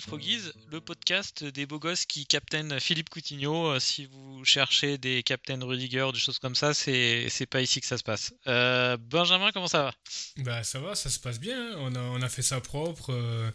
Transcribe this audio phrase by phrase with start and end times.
[0.00, 3.68] Froggies, le podcast des beaux gosses qui captainent Philippe Coutinho.
[3.72, 7.80] Euh, Si vous cherchez des captains Rudiger, des choses comme ça, c'est c'est pas ici
[7.80, 8.32] que ça se passe.
[8.46, 9.94] Euh, Benjamin, comment ça va?
[10.38, 11.72] Bah ça va, ça se passe bien.
[11.72, 11.76] hein.
[11.78, 13.12] On a, on a fait ça propre.
[13.12, 13.50] euh,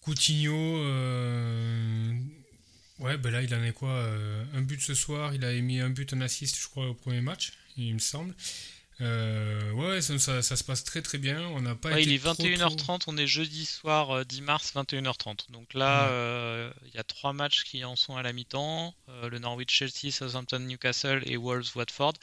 [0.00, 0.54] Coutinho,
[3.00, 3.92] ouais, bah là il en est quoi
[4.54, 7.20] Un but ce soir, il a mis un but, un assist, je crois, au premier
[7.20, 8.34] match, il me semble.
[9.02, 11.42] Euh, ouais, ça, ça- ça se passe très très bien.
[11.48, 14.40] On n'a pas Ouais, été Il est trop, 21h30, on est jeudi soir euh, 10
[14.40, 15.50] mars, 21h30.
[15.50, 16.08] Donc là, Ouais.
[16.12, 18.94] euh, il y a trois matchs qui en sont à la mi-temps.
[19.10, 22.14] Euh, le Norwich-Chelsea, Southampton-Newcastle et Wolves-Watford.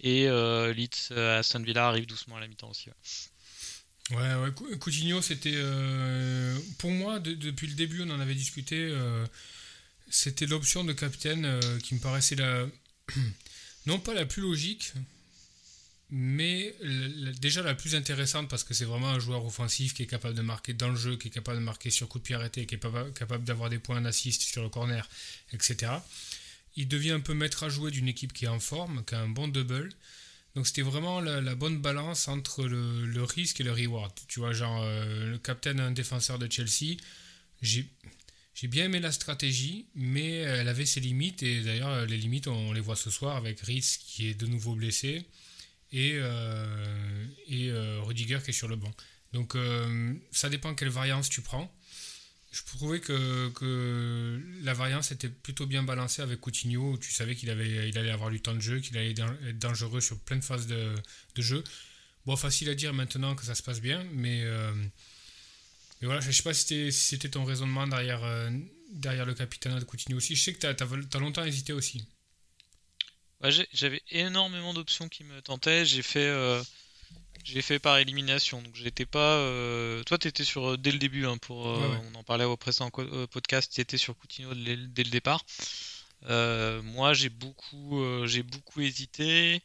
[0.00, 2.88] Et euh, Leeds-Aston Villa arrive doucement à la mi-temps aussi.
[2.88, 4.16] ouais.
[4.16, 5.52] Ouais, ouais, Cou- Coutinho, c'était.
[5.54, 8.76] euh, pour moi, de- depuis le début, on en avait discuté.
[8.78, 9.24] euh,
[10.10, 12.66] c'était l'option de capitaine euh, qui me paraissait la.
[13.86, 14.92] non pas la plus logique,
[16.14, 16.74] mais
[17.40, 20.42] déjà la plus intéressante parce que c'est vraiment un joueur offensif qui est capable de
[20.42, 22.74] marquer dans le jeu, qui est capable de marquer sur coup de pied arrêté, qui
[22.74, 22.80] est
[23.14, 25.08] capable d'avoir des points d'assist sur le corner,
[25.54, 25.90] etc.
[26.76, 29.20] Il devient un peu maître à jouer d'une équipe qui est en forme, qui a
[29.20, 29.88] un bon double.
[30.54, 34.12] Donc c'était vraiment la, bonne balance entre le, risque et le reward.
[34.28, 36.98] Tu vois, genre euh, le capitaine un défenseur de Chelsea,
[37.62, 37.88] j'ai
[38.64, 41.42] bien aimé la stratégie, mais elle avait ses limites.
[41.42, 44.74] Et d'ailleurs, les limites, on les voit ce soir avec Rhys qui est de nouveau
[44.74, 45.24] blessé
[45.92, 48.92] et, euh, et euh, Rudiger qui est sur le banc.
[49.32, 51.72] Donc euh, ça dépend quelle variance tu prends.
[52.50, 57.48] Je trouvais que, que la variance était plutôt bien balancée avec Coutinho, tu savais qu'il
[57.48, 60.44] avait, il allait avoir du temps de jeu, qu'il allait être dangereux sur plein de
[60.44, 60.94] phases de,
[61.34, 61.64] de jeu.
[62.26, 66.42] Bon, facile à dire maintenant que ça se passe bien, mais, mais voilà, je sais
[66.42, 68.20] pas si c'était, ton raisonnement derrière,
[68.92, 70.36] derrière le capitaine de Coutinho aussi.
[70.36, 72.06] Je sais que tu as, longtemps hésité aussi.
[73.42, 75.84] Ouais, j'ai- J'avais énormément d'options qui me tentaient.
[75.84, 76.62] J'ai fait, euh,
[77.44, 78.62] j'ai fait par élimination.
[78.62, 79.36] Donc j'étais pas.
[79.38, 81.26] euh, Toi, t'étais sur euh, dès le début.
[81.26, 82.02] hein, pour, euh, Ouais, ouais.
[82.12, 82.90] On en parlait au précédent
[83.30, 83.72] podcast.
[83.74, 85.44] T'étais sur Coutinho dès, dès le départ.
[86.28, 89.60] Moi, j'ai beaucoup, j'ai beaucoup hésité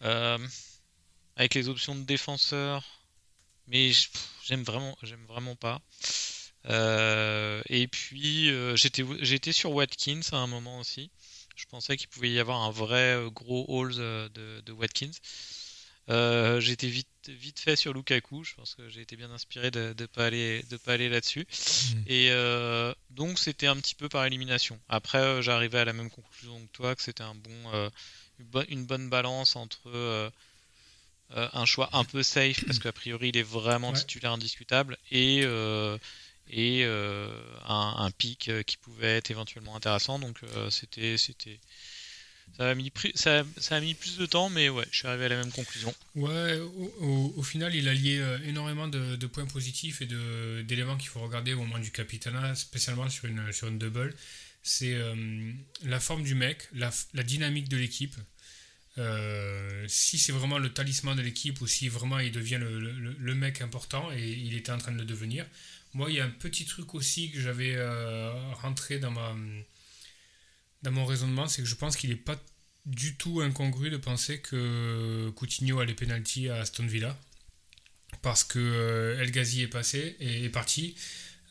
[0.00, 2.84] avec les options de défenseur,
[3.66, 3.90] mais
[4.44, 5.80] j'aime vraiment, j'aime vraiment pas.
[7.68, 11.10] Et puis j'étais, j'étais sur Watkins à un moment aussi.
[11.60, 15.10] Je pensais qu'il pouvait y avoir un vrai euh, gros haul euh, de, de Watkins.
[16.08, 18.44] Euh, j'étais vite, vite fait sur Lukaku.
[18.44, 21.46] Je pense que j'ai été bien inspiré de ne pas aller, de pas aller là-dessus.
[21.46, 22.02] Mm.
[22.06, 24.80] Et euh, donc c'était un petit peu par élimination.
[24.88, 27.90] Après, j'arrivais à la même conclusion que toi, que c'était un bon, euh,
[28.38, 30.32] une, bo- une bonne balance entre
[31.32, 33.98] un choix un peu safe, parce qu'a priori il est vraiment Ouais.
[34.00, 35.42] titulaire indiscutable, et,
[36.52, 37.28] et euh,
[37.66, 40.18] un, pic euh, qui pouvait être éventuellement intéressant.
[40.18, 41.58] Donc euh, c'était, c'était,
[42.58, 45.94] ça a mis, plus de temps, mais ouais, je suis arrivé à la même conclusion.
[46.16, 46.58] Ouais,
[46.98, 50.06] au, final, il a lié énormément de, points positifs et
[50.64, 54.14] d'éléments qu'il faut regarder au moment du capitana, spécialement sur une, sur une double.
[54.62, 54.98] C'est
[55.84, 58.16] la forme du mec, la, la dynamique de l'équipe.
[59.86, 63.62] Si c'est vraiment le talisman de l'équipe ou si vraiment il devient le- le mec
[63.62, 65.46] important et il était en train de le devenir.
[65.92, 69.34] Moi, il y a un petit truc aussi que j'avais euh, rentré dans, ma,
[70.82, 72.40] dans mon raisonnement, c'est que je pense qu'il n'est pas
[72.86, 77.18] du tout incongru de penser que Coutinho a les pénalties à Aston Villa
[78.22, 80.94] parce que euh, El Ghazi est passé et est parti.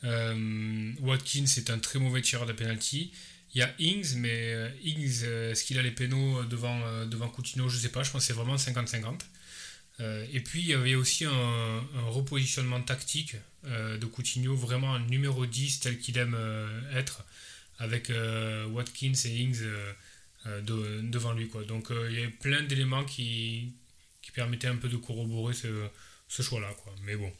[0.04, 3.12] Euh, Watkins est un très mauvais tireur de penalty.
[3.54, 7.68] Il y a Ings, mais Ings, est-ce qu'il a les pénaux devant, devant Coutinho?
[7.68, 9.20] Je ne sais pas, je pense que c'est vraiment 50-50.
[10.00, 15.00] Euh, et puis il y avait aussi un, repositionnement tactique euh, de Coutinho, vraiment un
[15.00, 17.24] numéro 10 tel qu'il aime euh, être,
[17.78, 18.12] avec
[18.72, 19.62] Watkins et Ings
[20.44, 21.50] de- devant lui.
[21.66, 23.72] Donc il y avait plein d'éléments qui,
[24.34, 26.70] permettaient un peu de corroborer ce, choix-là.
[27.02, 27.32] Mais bon.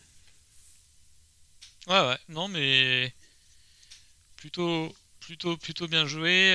[1.86, 3.12] Ouais, ouais, non, mais
[4.36, 6.52] plutôt, plutôt, plutôt bien joué.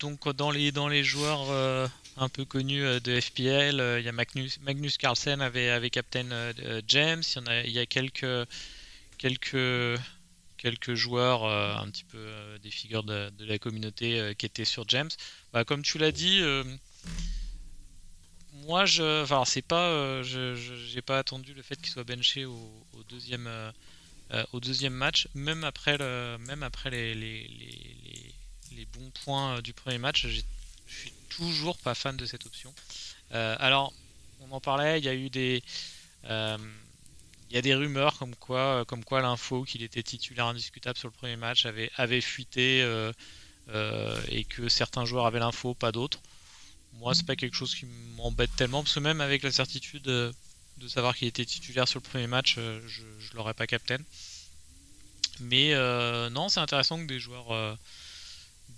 [0.00, 4.08] Donc dans les dans les joueurs un peu connus euh, de FPL, euh, il y
[4.08, 7.22] a Magnus, Magnus Carlsen avait captain euh, James.
[7.22, 8.48] Il y en a, il quelques
[9.18, 10.00] quelques
[10.56, 12.26] quelques joueurs un petit peu
[12.62, 15.10] des figures de, la communauté qui étaient sur James.
[15.52, 16.42] Bah, comme tu l'as dit.
[18.66, 22.84] moi, je, enfin, c'est pas, je, j'ai pas attendu le fait qu'il soit benché au,
[23.08, 23.48] deuxième,
[24.52, 30.26] au deuxième match, même après, le, même après les, bons points du premier match,
[31.38, 32.74] toujours pas fan de cette option.
[33.30, 33.92] alors,
[34.40, 35.62] on en parlait, il y a eu des
[36.24, 41.08] il y a des rumeurs comme quoi, comme quoi l'info qu'il était titulaire indiscutable sur
[41.08, 42.80] le premier match avait, fuité
[44.28, 46.20] et que certains joueurs avaient l'info, pas d'autres.
[46.94, 47.86] Moi, c'est pas quelque chose qui
[48.16, 50.32] m'embête tellement parce que même avec la certitude de,
[50.88, 53.98] savoir qu'il était titulaire sur le premier match, euh, je, je l'aurais pas captain.
[55.40, 57.74] Mais euh, non, c'est intéressant que des joueurs, euh,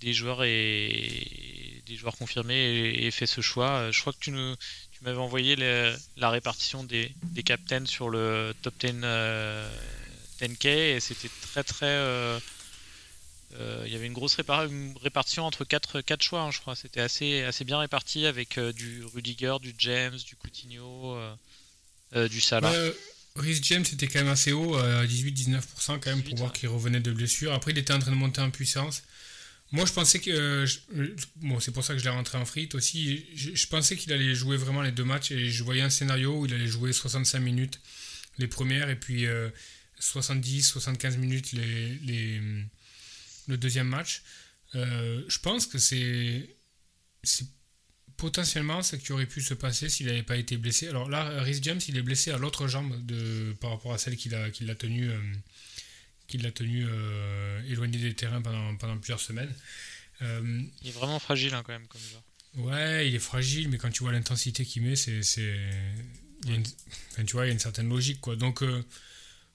[0.01, 3.91] des joueurs et des joueurs confirmés aient, fait ce choix.
[3.91, 8.73] Je crois que tu, tu m'avais envoyé la répartition des, des captains sur le top
[8.79, 8.87] 10
[10.41, 12.39] 10K et c'était très très
[13.59, 16.75] euh, il y avait une grosse répartition entre 4, quatre choix, hein, je crois.
[16.75, 21.17] C'était assez, assez bien réparti avec euh, du Rudiger, du James, du Coutinho,
[22.15, 22.71] euh, du Salah.
[23.37, 26.99] Rhys James était quand même assez haut, à 18-19% quand même, pour voir qu'il revenait
[26.99, 27.53] de blessure.
[27.53, 29.03] Après, il était en train de monter en puissance.
[29.71, 30.65] Moi, je pensais que.
[31.37, 33.25] bon, c'est pour ça que je l'ai rentré en frite aussi.
[33.35, 36.45] Je, pensais qu'il allait jouer vraiment les deux matchs et je voyais un scénario où
[36.45, 37.79] il allait jouer 65 minutes
[38.37, 39.25] les premières et puis
[39.99, 42.41] 70-75 minutes les,
[43.47, 44.23] le deuxième match.
[44.75, 46.49] Euh, je pense que c'est
[48.17, 50.87] potentiellement ce qui aurait pu se passer s'il n'avait pas été blessé.
[50.87, 54.15] Alors là, Rhys James, il est blessé à l'autre jambe de, par rapport à celle
[54.15, 55.19] qu'il a, a tenue euh,
[56.31, 59.53] qu'il a tenu euh, éloigné des terrains pendant, pendant plusieurs semaines.
[60.21, 62.21] il est vraiment fragile hein, quand même comme ça.
[62.55, 67.47] Ouais, il est fragile, mais quand tu vois l'intensité qu'il met, c'est, tu vois, il
[67.47, 68.35] y a une certaine logique quoi.
[68.35, 68.63] Donc,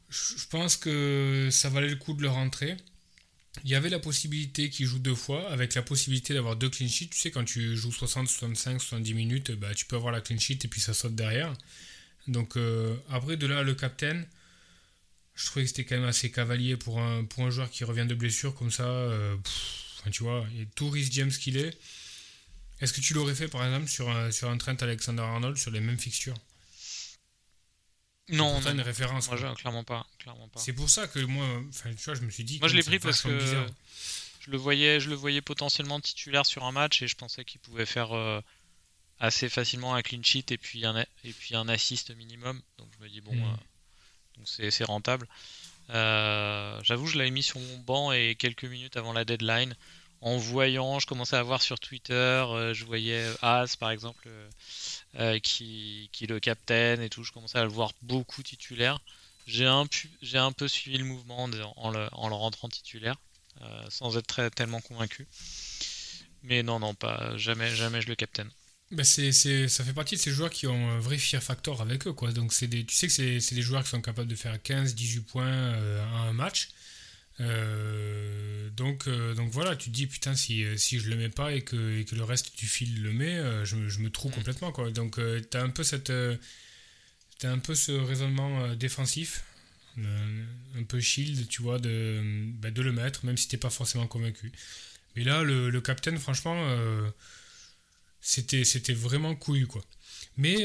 [0.08, 2.76] je pense que ça valait le coup de le rentrer
[3.64, 6.88] il y avait la possibilité qu'il joue deux fois, avec la possibilité d'avoir deux clean
[6.88, 7.08] sheets.
[7.08, 10.38] Tu sais, quand tu joues 60, 65, 70 minutes, bah, tu peux avoir la clean
[10.38, 11.52] sheet et puis ça saute derrière.
[12.28, 14.24] Donc euh, après, de là, le captain,
[15.36, 18.06] je trouvais que c'était quand même assez cavalier pour un, pour un joueur qui revient
[18.06, 18.86] de blessure comme ça.
[18.86, 19.36] Euh,
[20.10, 21.76] tu vois, et tout Rhys James qu'il est.
[22.80, 25.80] Est-ce que tu l'aurais fait par exemple sur un, sur un Trent Alexander-Arnold sur les
[25.80, 26.36] mêmes fixtures?
[28.28, 28.72] Non, non.
[28.72, 29.28] une référence.
[29.28, 30.60] Moi, clairement pas, clairement pas.
[30.60, 32.58] C'est pour ça que moi, enfin, tu vois, je me suis dit.
[32.58, 33.38] Moi, je l'ai pris parce que
[34.40, 37.60] je le voyais, je le voyais potentiellement titulaire sur un match et je pensais qu'il
[37.60, 38.40] pouvait faire euh,
[39.18, 42.60] assez facilement un clean sheet et puis un et puis un assist minimum.
[42.78, 43.44] Donc je me dis bon, hmm.
[43.44, 43.56] euh,
[44.36, 45.26] donc c'est rentable.
[45.90, 49.74] Euh, j'avoue, je l'avais mis sur mon banc et quelques minutes avant la deadline
[50.22, 54.28] en voyant, je commençais à voir sur Twitter, euh, je voyais As par exemple
[55.18, 58.98] euh, qui, le captain et tout, je commençais à le voir beaucoup titulaire.
[59.46, 59.86] J'ai un,
[60.52, 61.48] peu suivi le mouvement en
[61.90, 63.14] le, en le rentrant titulaire,
[63.88, 65.28] sans être très, tellement convaincu.
[66.42, 68.48] Mais non, non, pas jamais, jamais je le captain.
[68.92, 72.06] Bah c'est, ça fait partie de ces joueurs qui ont un vrai fear factor avec
[72.06, 72.12] eux.
[72.12, 72.32] Quoi.
[72.32, 74.56] Donc c'est des, tu sais que c'est, c'est des joueurs qui sont capables de faire
[74.56, 76.70] 15-18 points à un match.
[77.40, 81.28] Euh, donc, euh, donc voilà, tu te dis putain si, euh, si je le mets
[81.28, 84.32] pas et que, et que le reste du fil le met, je, je, me trouve
[84.32, 84.34] mm.
[84.36, 84.90] complètement quoi.
[84.90, 89.44] Donc tu as un peu cette as un peu ce raisonnement défensif,
[89.98, 92.22] un peu shield, tu vois, de,
[92.58, 94.52] bah, de le mettre, même si t'es pas forcément convaincu.
[95.16, 96.56] Mais là, le, le captain, franchement,
[98.26, 99.82] c'était c'était vraiment couillu quoi.
[100.36, 100.56] Mais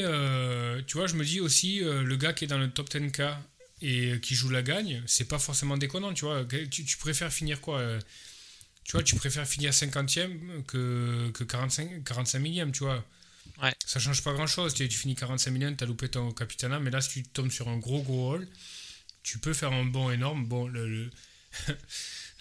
[0.86, 3.36] tu vois, je me dis aussi, le gars qui est dans le top 10K
[3.82, 6.44] et qui joue la gagne, c'est pas forcément déconnant, tu vois.
[6.70, 8.00] Tu, préfères finir quoi euh,
[8.84, 13.04] Tu vois, tu préfères finir 50e que, que 45, 45 millième, tu vois.
[13.60, 13.74] Ouais.
[13.84, 14.72] Ça change pas grand chose.
[14.72, 17.68] Tu, tu finis 45 millième, t'as loupé ton capitana, mais là, si tu tombes sur
[17.68, 18.48] un gros gros rôle,
[19.24, 20.46] tu peux faire un bon énorme.
[20.46, 21.10] Bon, le,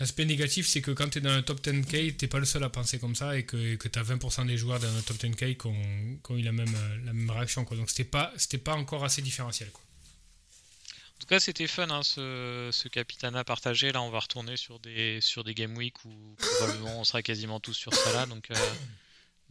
[0.02, 2.64] L'aspect négatif, c'est que quand tu es dans un top 10K, tu pas le seul
[2.64, 5.56] à penser comme ça et que, tu as 20% des joueurs dans un top 10K
[5.56, 6.74] qui ont, eu la même,
[7.06, 7.66] la même réaction.
[7.66, 7.78] Quoi.
[7.78, 9.70] Donc, c'était pas, pas encore assez différentiel.
[9.70, 9.84] Quoi.
[9.84, 13.92] En tout cas, c'était fun hein, ce, ce Capitana partagé.
[13.92, 17.60] Là, on va retourner sur des, sur des Game Week où probablement on sera quasiment
[17.60, 18.26] tous sur ça là.
[18.26, 18.56] Donc, euh,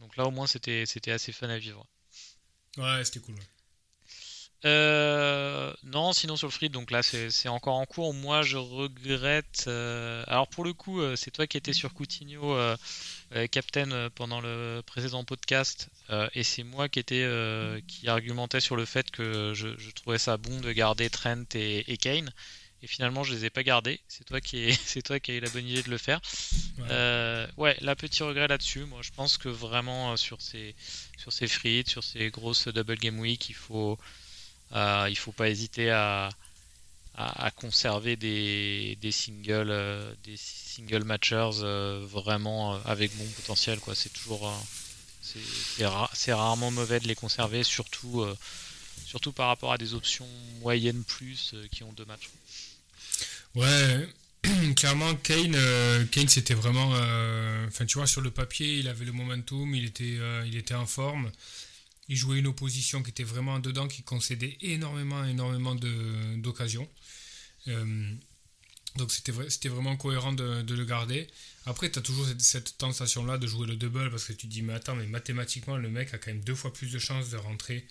[0.01, 1.87] donc là, au moins, c'était assez fun à vivre.
[2.75, 3.35] Ouais, c'était cool.
[4.63, 8.13] Euh, non, sinon sur le free, donc là c'est encore en cours.
[8.13, 9.65] Moi je regrette.
[9.67, 12.55] Euh, alors pour le coup, euh, c'est toi qui étais sur Coutinho,
[13.51, 15.89] Captain, pendant le précédent podcast,
[16.33, 17.27] et c'est moi qui était
[17.87, 22.31] qui argumentais sur le fait que je, trouvais ça bon de garder Trent et, Kane.
[22.83, 23.99] Et finalement, je les ai pas gardés.
[24.07, 26.19] C'est toi qui c'est toi qui as eu la bonne idée de le faire.
[26.79, 28.85] Ouais, ouais là petit regret là-dessus.
[28.85, 30.75] Moi, je pense que vraiment sur ces
[31.17, 33.97] sur ces frites, sur ces grosses double game week, il faut
[34.73, 36.29] euh, il ne faut pas hésiter à,
[37.55, 43.79] conserver des, singles, euh, des single matchers euh, vraiment avec bon potentiel.
[43.79, 43.93] Quoi.
[43.95, 44.51] C'est toujours,
[45.21, 48.25] c'est, rarement mauvais de les conserver, surtout,
[49.05, 50.27] surtout par rapport à des options
[50.61, 52.29] moyennes plus qui ont deux matchs.
[53.53, 54.09] Ouais,
[54.75, 55.57] clairement, Kane,
[56.11, 56.89] Kane c'était vraiment.
[57.67, 60.87] Enfin, tu vois, sur le papier, il avait le momentum, il était, il était en
[60.87, 61.29] forme.
[62.11, 66.89] Il jouait une opposition qui était vraiment dedans, qui concédait énormément, énormément d'occasions.
[67.69, 68.13] Euh,
[68.97, 71.25] donc c'était vrai- c'était vraiment cohérent de, le garder.
[71.65, 74.51] Après, tu as toujours cette, cette tentation-là de jouer le double parce que tu te
[74.51, 77.29] dis, mais attends, mais mathématiquement, le mec a quand même deux fois plus de chances
[77.29, 77.87] de rentrer,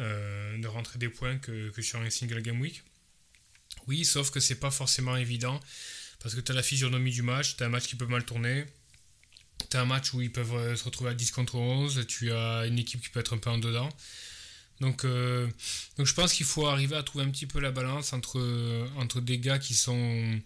[0.00, 2.82] euh, de des points que, que sur un single game week.
[3.88, 5.60] Oui, sauf que c'est pas forcément évident
[6.20, 8.24] parce que tu as la physionomie du match, tu as un match qui peut mal
[8.24, 8.64] tourner,
[9.68, 12.32] tu as un match où ils peuvent euh, se retrouver à 10 contre 11, tu
[12.32, 13.88] as une équipe qui peut être un peu en dedans.
[14.80, 15.46] Donc, euh,
[15.98, 18.40] donc je pense qu'il faut arriver à trouver un petit peu la balance entre,
[18.96, 20.40] entre des gars qui sont,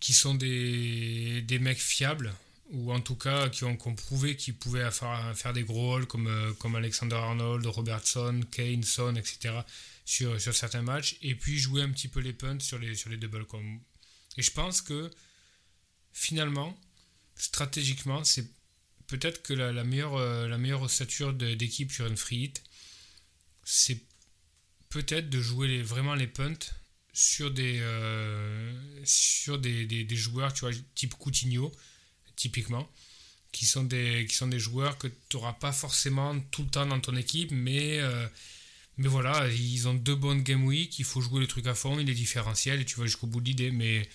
[0.00, 2.32] qui sont des, des mecs fiables,
[2.70, 6.26] ou en tout cas qui ont, prouvé qu'ils pouvaient faire, faire des gros rôles comme,
[6.26, 9.54] euh, comme Alexander Arnold, Robertson, Kane, Son, etc.
[10.04, 13.10] Sur, sur certains matchs, et puis jouer un petit peu les punts sur les, sur
[13.10, 13.44] les doubles.
[14.38, 15.10] Et je pense que
[16.14, 16.78] finalement,
[17.38, 18.46] stratégiquement, c'est
[19.06, 22.62] peut-être que la, meilleure, euh, la meilleure ossature d'équipe sur une free hit,
[23.64, 24.00] c'est
[24.90, 26.58] peut-être de jouer vraiment les punts
[27.12, 28.72] sur des, euh,
[29.04, 31.72] sur des- des joueurs, tu vois, type Coutinho,
[32.36, 32.90] typiquement,
[33.52, 36.86] qui sont des, qui sont des joueurs que tu n'auras pas forcément tout le temps
[36.86, 38.28] dans ton équipe, mais, euh,
[38.98, 41.98] mais voilà, ils ont deux bonnes game week, il faut jouer le truc à fond,
[41.98, 43.70] il est différentiel et tu vas jusqu'au bout de l'idée.
[43.70, 44.08] Mais,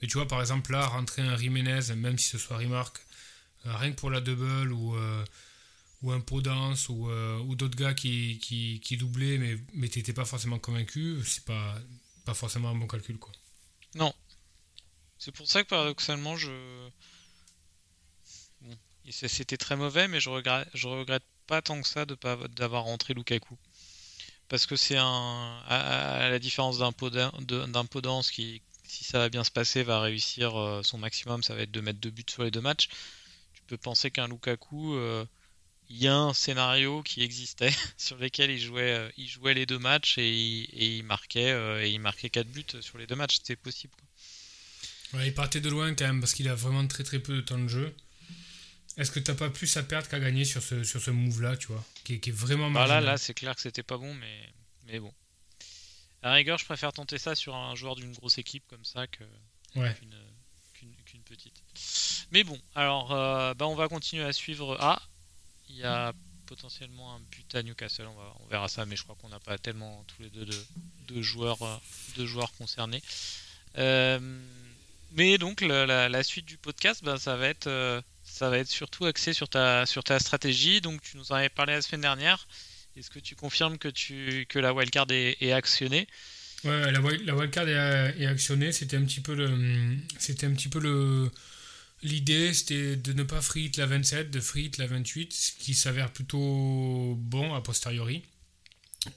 [0.00, 2.98] mais tu vois, par exemple, là, rentrer un Jiménez, même si ce soit Remarque,
[3.66, 5.24] euh, rien que pour la double ou, euh,
[6.02, 9.98] ou un Podence ou, euh, ou d'autres gars qui, qui, qui doublaient, mais, mais tu
[9.98, 11.78] n'étais pas forcément convaincu, c'est pas,
[12.24, 13.18] pas forcément un bon calcul.
[13.18, 13.32] quoi.
[13.94, 14.14] Non.
[15.18, 16.50] C'est pour ça que paradoxalement, je.
[18.60, 18.76] Bon,
[19.10, 22.84] c'était très mauvais, mais je regrette, je regrette pas tant que ça de pas d'avoir
[22.84, 23.56] rentré Lukaku.
[24.48, 25.62] Parce que c'est un.
[25.66, 30.82] À, la différence d'un Podence qui, si ça va bien se passer, va réussir euh,
[30.82, 32.88] son maximum, ça va être de mettre deux buts sur les deux matchs.
[33.54, 34.94] Tu peux penser qu'un Lukaku.
[34.94, 35.24] euh,
[35.88, 39.66] il y a un scénario qui existait sur lequel il jouait, euh, il jouait les
[39.66, 43.14] deux matchs et il, et il marquait et il marquait quatre buts sur les deux
[43.14, 43.36] matchs.
[43.36, 43.94] C'était possible.
[45.14, 47.40] Ouais, il partait de loin quand même parce qu'il a vraiment très très peu de
[47.40, 47.94] temps de jeu.
[48.96, 51.68] Est-ce que t'as pas plus à perdre qu'à gagner sur ce, sur ce move-là, tu
[51.68, 54.14] vois, qui est, qui est vraiment Bah là, là, c'est clair que c'était pas bon,
[54.14, 54.52] mais,
[54.86, 55.12] mais bon.
[56.26, 59.06] À la rigueur, je préfère tenter ça sur un joueur d'une grosse équipe comme ça
[59.06, 59.22] que
[59.76, 59.94] Ouais.
[59.94, 60.12] qu'une
[60.74, 61.62] qu'une- qu'une petite.
[62.32, 64.76] Mais bon, alors, euh, bah, on va continuer à suivre.
[64.80, 65.00] Ah,
[65.68, 66.12] il y a
[66.46, 68.06] potentiellement un but à Newcastle.
[68.08, 70.44] On, va, on verra ça, mais je crois qu'on n'a pas tellement tous les deux
[70.44, 70.66] de,
[71.08, 71.76] de joueurs, euh,
[72.16, 73.02] de joueurs concernés.
[73.78, 74.18] Euh,
[75.12, 77.68] mais donc, la, la- la suite du podcast, bah, ça va être.
[77.68, 80.80] euh, ça va être surtout axé sur ta, sur ta stratégie.
[80.80, 82.48] Donc, tu nous en avais parlé la semaine dernière.
[82.96, 86.06] Est-ce que tu confirmes que, tu, que la wildcard est, est actionnée?
[86.64, 88.72] Ouais, la, wild- la wildcard est, est actionnée.
[88.72, 91.30] C'était un petit peu le, c'était un petit peu le,
[92.02, 95.52] l'idée, c'était de ne pas free hit la 27, de free hit la 28, ce
[95.52, 98.22] qui s'avère plutôt bon a posteriori,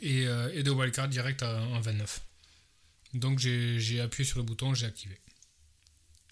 [0.01, 2.21] et, euh, et de wildcard direct à- en 29.
[3.13, 5.17] Donc j'ai, j'ai appuyé sur le bouton, j'ai activé.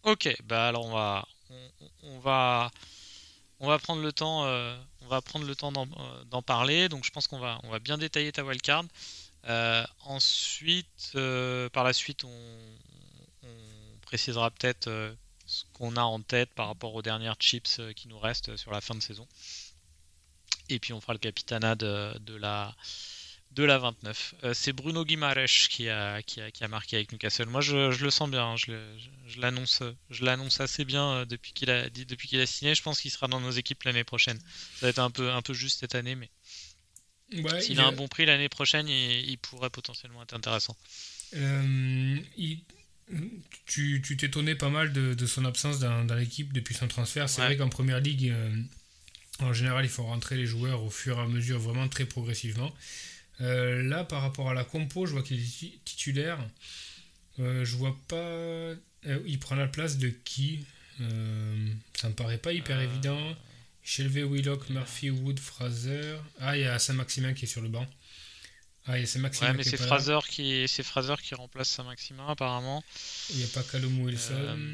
[0.04, 1.70] Ok, bah alors on va, on,
[2.04, 2.72] on va,
[3.59, 4.75] on va prendre le temps, euh,
[5.11, 6.89] euh, d'en parler.
[6.89, 8.85] Donc je pense qu'on va, bien détailler ta wildcard.
[9.47, 11.17] Euh, ensuite,
[11.73, 13.49] par la suite, on,
[14.01, 14.89] précisera peut-être
[15.45, 18.79] ce qu'on a en tête par rapport aux dernières chips qui nous restent sur la
[18.79, 19.27] fin de saison.
[20.69, 22.73] Et puis on fera le capitana de la
[23.51, 24.36] de la 29.
[24.44, 27.48] Euh, c'est Bruno Guimaraes qui a, qui, a, qui a marqué avec Newcastle.
[27.48, 28.51] Moi, je, je le sens bien.
[28.51, 28.56] hein.
[28.58, 28.72] Je,
[29.39, 32.75] l'annonce, je l'annonce assez bien euh, depuis qu'il a dit, depuis qu'il a signé.
[32.75, 34.38] Je pense qu'il sera dans nos équipes l'année prochaine.
[34.75, 36.30] Ça va être un peu, un peu juste cette année, mais
[37.34, 40.77] Ouais, s'il il a un bon prix l'année prochaine, il, il pourrait potentiellement être intéressant.
[41.36, 42.62] Euh, il-
[43.66, 47.27] tu tu t'étonnais pas mal de, de son absence dans, dans l'équipe depuis son transfert.
[47.30, 47.48] C'est Ouais.
[47.48, 48.62] vrai qu'en première ligue, euh,
[49.39, 52.74] en général, il faut rentrer les joueurs au fur et à mesure, vraiment très progressivement.
[53.41, 56.39] Euh, là, par rapport à la compo, je vois qu'il est ti- titulaire.
[57.39, 58.15] Euh, je vois pas.
[58.15, 58.75] euh,
[59.25, 60.65] il prend la place de qui?
[60.98, 63.36] Ça me paraît pas hyper Euh, évident.
[63.84, 66.17] Shelby, Willock, Murphy, Wood, Fraser.
[66.39, 67.86] Ah, il y a Saint-Maximin qui est sur le banc.
[68.88, 69.86] Ah, il y a Saint-Maximin Ouais, mais qui est c'est là.
[69.88, 72.84] Fraser qui, c'est Fraser qui remplace Saint-Maximin apparemment.
[73.29, 74.34] Il n'y a pas Callum Wilson.
[74.34, 74.65] Euh,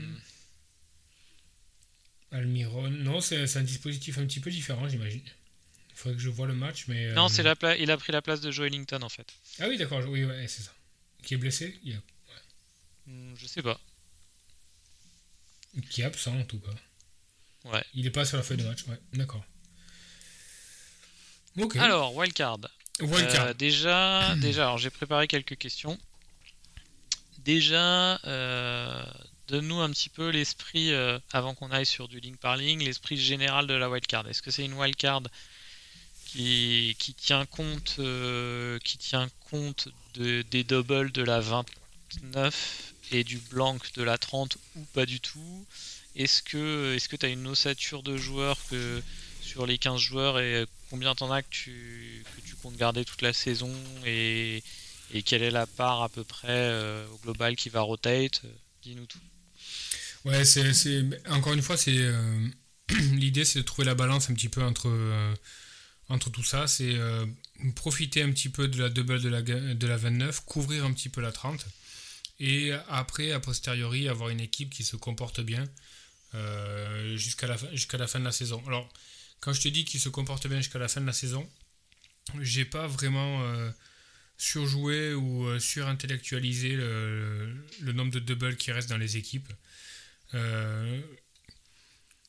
[2.32, 2.90] Almiron.
[2.90, 5.22] Non, c'est c'est un dispositif un petit peu différent, j'imagine.
[5.96, 7.06] Il faudrait que je vois le match, mais.
[7.08, 9.32] euh, Non, c'est la pla- il a pris la place de Joe Ellington en fait.
[9.60, 10.72] Ah oui, d'accord, oui, ouais, c'est ça.
[11.22, 12.02] Qui est blessé Il a-
[13.08, 13.80] Hmm, Je sais pas.
[15.90, 17.70] Qui est absent en tout cas.
[17.72, 17.84] Ouais.
[17.94, 19.44] Il est pas sur la feuille de match, ouais, d'accord.
[21.80, 22.58] Alors, wildcard.
[23.00, 23.48] Wildcard.
[23.48, 25.98] Euh, déjà, déjà, alors j'ai préparé quelques questions.
[27.40, 28.20] déjà,
[29.48, 30.92] donne-nous un petit peu l'esprit,
[31.32, 34.28] avant qu'on aille sur du ligne par ligne, l'esprit général de la wildcard.
[34.28, 35.22] Est-ce que c'est une wildcard
[36.34, 38.00] qui, qui tient compte,
[38.84, 44.58] qui tient compte de, des doubles de la 29 et du blanc de la 30
[44.76, 45.66] ou pas du tout?
[46.16, 49.02] Est-ce que est-ce que tu as une ossature de joueurs que
[49.42, 53.22] sur les 15 joueurs et combien t'en as que tu, que tu comptes garder toute
[53.22, 53.72] la saison
[54.06, 54.64] et,
[55.14, 58.42] et quelle est la part à peu près euh, au global qui va rotate?
[58.82, 59.20] Dis-nous tout.
[60.26, 62.48] Ouais, c'est, encore une fois, c'est euh,
[63.14, 65.34] l'idée, c'est de trouver la balance un petit peu entre euh,
[66.10, 66.68] entre tout ça.
[66.68, 66.98] C'est
[67.76, 71.10] profiter un petit peu de la double de la de la 29, couvrir un petit
[71.10, 71.66] peu la 30
[72.40, 75.64] et après, a posteriori, avoir une équipe qui se comporte bien
[77.16, 78.62] jusqu'à la, jusqu'à la fin de la saison.
[78.68, 78.92] Alors,
[79.40, 81.48] quand je te dis qu'il se comporte bien jusqu'à la fin de la saison,
[82.40, 83.70] j'ai pas vraiment euh,
[84.38, 89.52] surjoué ou euh, surintellectualisé le, le, nombre de doubles qui restent dans les équipes.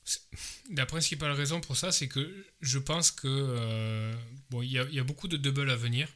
[0.07, 0.37] Euh,
[0.75, 4.13] la principale raison pour ça, c'est que je pense que
[4.51, 6.09] bon, il y, y, a beaucoup de doubles à venir.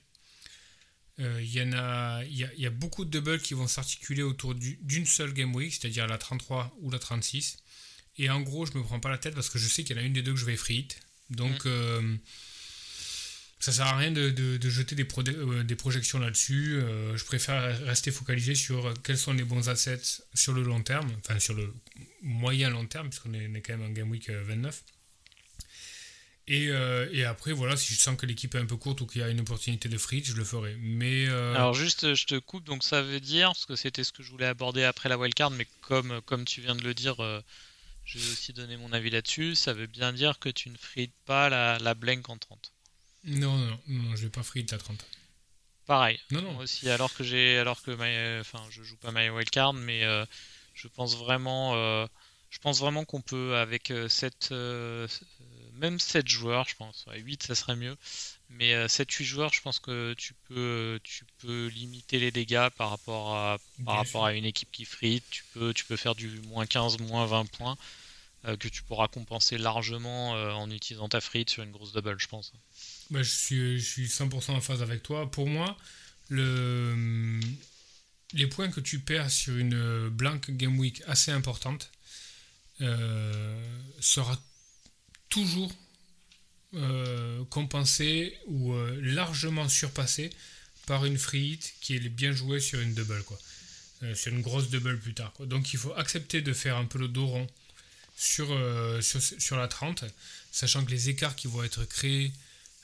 [1.18, 5.04] Il y, en a, il y, a, beaucoup de doubles qui vont s'articuler autour d'une
[5.04, 7.58] seule game week, c'est-à-dire la 33 ou la 36.
[8.18, 9.98] Et en gros, je me prends pas la tête parce que je sais qu'il y
[9.98, 11.00] en a une des deux que je vais free hit.
[11.30, 12.18] Donc, mm.
[13.58, 16.74] Euh, ça sert à rien de, de, jeter des, euh, des projections là-dessus.
[16.76, 21.10] Euh, je préfère rester focalisé sur quels sont les bons assets sur le long terme,
[21.18, 21.72] enfin sur le
[22.22, 24.82] moyen long terme, puisqu'on est, quand même en Game Week 29.
[26.50, 26.70] Et,
[27.12, 29.24] et, après, voilà, si je sens que l'équipe est un peu courte ou qu'il y
[29.24, 30.76] a une opportunité de free, je le ferai.
[30.80, 34.22] Mais Alors juste, je te coupe, donc ça veut dire, parce que c'était ce que
[34.22, 37.16] je voulais aborder après la wildcard, mais comme, comme tu viens de le dire,
[38.06, 39.56] je vais aussi donner mon avis là-dessus.
[39.56, 42.72] Ça veut bien dire que tu ne frites pas la, la blank en 30.
[43.24, 45.04] Non, non, non, je vais pas frite la 30.
[45.86, 46.20] Pareil.
[46.30, 46.58] Non, non.
[46.58, 47.92] aussi, alors que j'ai, alors que
[48.40, 50.26] enfin, je joue pas my wildcard, mais euh,
[50.74, 52.06] je pense vraiment, euh,
[52.50, 55.08] je pense vraiment qu'on peut avec cette, euh,
[55.72, 57.96] même 7 joueurs, je pense, 8 ça serait mieux,
[58.50, 63.34] mais 7-8 joueurs, je pense que tu peux, tu peux limiter les dégâts par rapport
[63.34, 65.24] à, par rapport à une équipe qui frite.
[65.30, 67.78] Tu peux, tu peux faire du moins 15, moins 20 points.
[68.44, 72.16] Euh, que tu pourras compenser largement euh, en utilisant ta frite sur une grosse double,
[72.18, 72.52] je pense.
[73.10, 75.28] Bah, je, suis, je suis 100% en phase avec toi.
[75.28, 75.76] Pour moi,
[76.28, 77.40] le,
[78.34, 81.90] les points que tu perds sur une blank game week assez importante
[82.80, 84.38] euh, sera
[85.28, 85.72] toujours
[87.48, 90.28] compensé ou largement surpassé
[90.86, 93.38] par une hit qui est bien jouée sur une double quoi.
[94.14, 95.32] sur une grosse double plus tard.
[95.40, 97.46] Donc il faut accepter de faire un peu le dos rond
[98.40, 100.04] euh, sur, sur, la 30,
[100.50, 102.32] sachant que les écarts qui vont être créés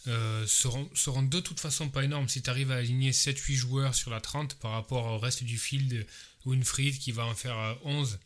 [0.06, 2.28] euh, seront, seront, de toute façon pas énormes.
[2.28, 5.58] Si tu arrives à aligner 7-8 joueurs sur la 30 par rapport au reste du
[5.58, 6.06] field
[6.44, 8.16] ou une frite qui va en faire 11, euh,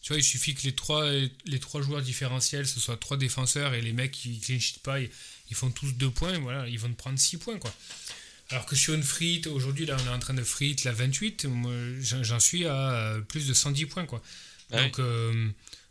[0.00, 1.10] tu vois, il suffit que les trois,
[1.44, 5.10] les trois joueurs différentiels, ce soit trois défenseurs et les mecs qui clean pas, ils,
[5.52, 7.74] font tous 2 points, voilà, ils vont te prendre 6 points quoi.
[8.50, 11.48] Alors que sur une frite, aujourd'hui là on est en train de frite la 28,
[12.22, 14.22] j'en suis à plus de 110 points quoi.
[14.70, 15.00] Donc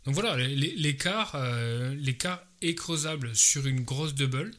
[0.06, 1.96] donc voilà, l'écart, euh,
[2.62, 4.52] est creusable sur une grosse double.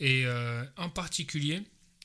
[0.00, 1.62] Et euh, en particulier,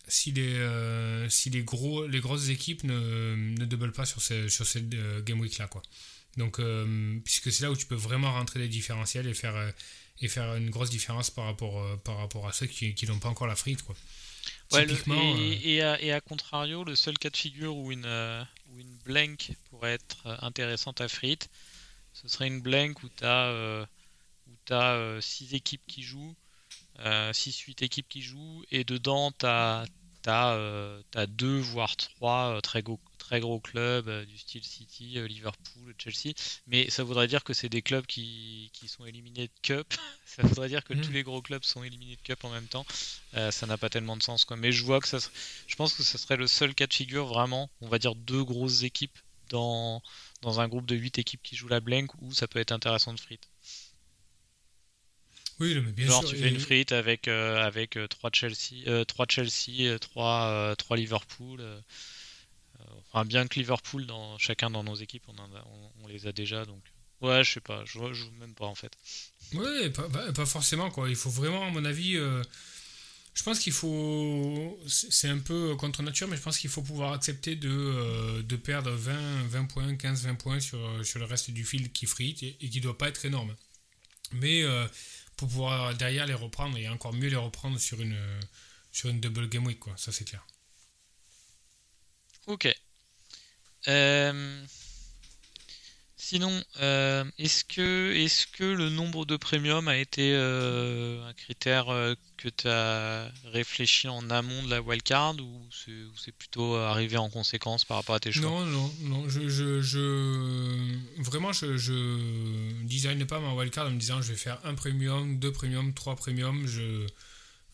[0.08, 4.65] si les, euh, si les, gros, les grosses équipes ne, ne doublent pas sur, sur
[4.65, 4.89] cette
[5.26, 5.67] game week là.
[5.67, 5.82] Quoi.
[6.38, 6.62] Donc,
[7.26, 9.74] puisque c'est là où tu peux vraiment rentrer des différentiels et faire,
[10.19, 13.47] et faire une grosse différence par rapport, par rapport à ceux qui, n'ont pas encore
[13.47, 13.82] la frite.
[13.82, 13.95] Quoi.
[14.78, 15.82] et, et,
[16.13, 18.06] à, contrario, le seul cas de figure où une,
[18.69, 21.50] où une blank pourrait être intéressante à frite,
[22.13, 23.88] ce serait une blank où tu as,
[25.21, 26.36] 6 équipes qui jouent,
[27.00, 29.86] 6-8 euh, équipes qui jouent, et dedans tu as,
[30.28, 35.95] as, 2 voire 3 euh, très, gros, très gros clubs euh, du style City, Liverpool,
[35.97, 36.34] Chelsea.
[36.67, 39.93] Mais ça voudrait dire que c'est des clubs qui, qui, sont éliminés de Cup.
[40.26, 41.13] ça voudrait dire que tous mm.
[41.13, 42.86] les gros clubs sont éliminés de Cup en même temps.
[43.34, 44.45] ça n'a pas tellement de sens.
[44.45, 44.58] Quoi.
[44.58, 45.17] Mais je vois que ça,
[45.67, 48.43] je pense que ce serait le seul cas de figure vraiment, on va dire deux
[48.43, 49.17] grosses équipes
[49.50, 50.02] dans
[50.41, 53.13] dans un groupe de 8 équipes qui jouent la blank où ça peut être intéressant
[53.13, 53.49] de frite.
[55.60, 56.30] Oui, mais bien Genre, sûr.
[56.30, 60.97] tu fais une frite avec, euh, avec 3 euh, Chelsea, 3, euh, Chelsea 3, 3
[60.97, 61.63] Liverpool.
[63.13, 65.36] enfin, bien que Liverpool, dans, chacun dans nos équipes, on,
[66.04, 66.65] on, les a déjà.
[66.65, 66.82] Donc,
[67.21, 68.91] ouais, je sais pas, je joue même pas en fait.
[69.54, 71.08] Ouais, pas, pas, forcément quoi.
[71.10, 72.17] Il faut vraiment, à mon avis,
[73.34, 74.78] je pense qu'il faut.
[74.88, 78.56] C'est un peu contre nature, mais je pense qu'il faut pouvoir accepter de, euh, de
[78.58, 82.44] perdre 20, 20 points, 15, 20 points sur, sur le reste du field qui frite
[82.44, 83.56] et, qui ne doit pas être énorme.
[84.34, 84.86] Mais euh,
[85.38, 88.17] pour pouvoir derrière les reprendre et encore mieux les reprendre sur une,
[88.91, 89.94] sur une double game week, quoi.
[89.98, 90.46] Ça, c'est clair.
[92.48, 92.67] Ok.
[93.88, 94.65] Euh,
[96.23, 102.47] Sinon, euh, est-ce que, le nombre de premium a été euh, un critère euh, que
[102.47, 105.67] tu as réfléchi en amont de la wildcard ou
[106.15, 108.43] c'est plutôt arrivé en conséquence par rapport à tes choix?
[108.43, 109.29] Non, non, non.
[109.29, 109.81] Je,
[111.17, 115.39] vraiment, je, je design pas ma wildcard en me disant je vais faire un premium,
[115.39, 116.67] deux premium, trois premium.
[116.67, 117.07] Je,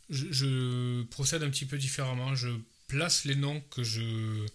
[0.09, 2.33] je, procède un petit peu différemment.
[2.33, 2.47] Je
[2.87, 4.45] place les noms que je.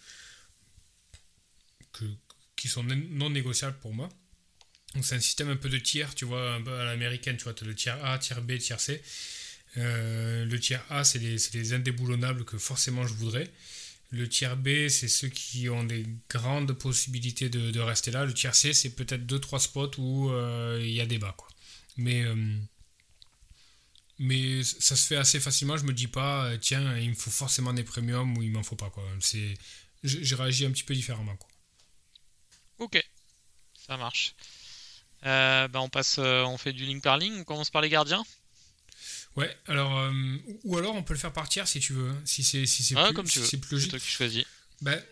[1.93, 2.07] Que,
[2.63, 4.09] qui sont non négociables pour moi.
[4.95, 7.43] Donc c'est un système un peu de tiers, tu vois, un peu à l'américaine, tu
[7.43, 9.03] vois, tu as le tiers A, tiers B, tiers C.
[9.79, 13.51] Euh, le tiers A, c'est les, indéboulonnables que forcément je voudrais.
[14.11, 18.25] Le tiers B, c'est ceux qui ont des grandes possibilités de, rester là.
[18.25, 21.35] Le tiers C, c'est peut-être 2-3 spots où euh, il y a débat.
[21.37, 21.49] Quoi.
[21.97, 22.57] Mais, euh,
[24.21, 25.77] mais ça se fait assez facilement.
[25.77, 28.77] Je me dis pas, tiens, il me faut forcément des premiums ou il m'en faut
[28.77, 28.91] pas.
[28.91, 29.03] Quoi.
[30.05, 31.35] J'ai réagi un petit peu différemment.
[31.37, 31.49] Quoi.
[32.79, 33.03] Ok,
[33.87, 34.35] ça marche.
[35.25, 37.41] Euh, bah on passe, euh, on fait du link par ligne.
[37.41, 38.25] On commence par les gardiens.
[39.37, 42.23] Ouais, alors euh, ou alors on peut le faire par tiers si tu veux, hein.
[42.25, 43.47] si c'est si c'est plus, comme tu veux.
[43.47, 43.91] plus logique.
[43.91, 44.45] C'est toi qui choisis.
[44.83, 45.03] Ben,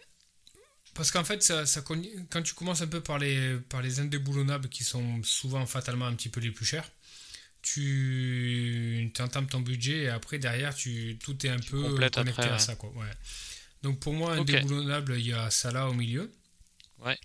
[0.95, 4.69] parce qu'en fait, ça, ça, quand tu commences un peu par les par les indéboulonnables
[4.69, 6.91] qui sont souvent fatalement un petit peu les plus chers,
[7.63, 12.75] tu entames ton budget et après derrière tu tout est un peu connecté à ça
[12.75, 12.91] quoi.
[12.97, 13.11] Ouais.
[13.83, 16.31] Donc pour moi, indéboulonnable, il y a Salah au milieu.
[16.99, 17.19] Ouais.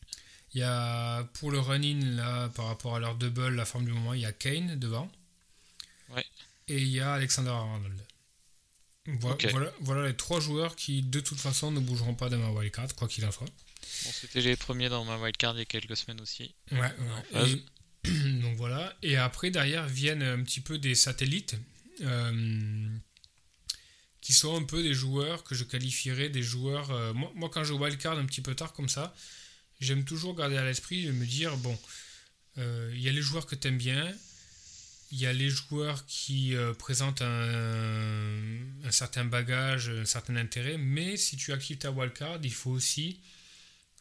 [0.55, 3.91] Il y a pour le running, là, par rapport à leur double, la forme du
[3.91, 5.11] moment, il y a Kane devant.
[6.09, 6.25] Ouais.
[6.69, 8.01] Et il y a Alexander Arnold.
[9.07, 12.95] Voilà, voilà, les trois joueurs qui, de toute façon, ne bougeront pas de ma wildcard,
[12.95, 13.47] quoi qu'il en soit.
[13.47, 16.55] Bon, c'était les premiers dans ma wildcard il y a quelques semaines aussi.
[16.71, 16.95] Ouais,
[18.41, 18.95] donc voilà.
[19.03, 21.55] Et après, derrière, viennent un petit peu des satellites.
[22.01, 22.89] Euh,
[24.21, 26.89] qui sont un peu des joueurs que je qualifierais des joueurs.
[26.91, 29.13] Euh, moi, moi, quand je wildcard un petit peu tard comme ça,
[29.79, 31.77] j'aime toujours garder à l'esprit de me dire bon,
[32.57, 34.13] euh, il y a les joueurs que tu aimes bien,
[35.11, 41.17] il y a les joueurs qui euh, présentent un, certain bagage, un certain intérêt, mais
[41.17, 43.19] si tu actives ta wildcard, il faut aussi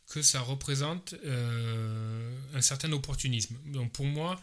[0.09, 3.57] que ça représente euh, un certain opportunisme.
[3.67, 4.41] Donc pour moi,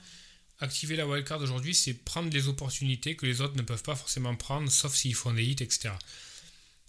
[0.60, 4.36] activer la wildcard aujourd'hui, c'est prendre les opportunités que les autres ne peuvent pas forcément
[4.36, 5.91] prendre, sauf s'ils font des hits, etc.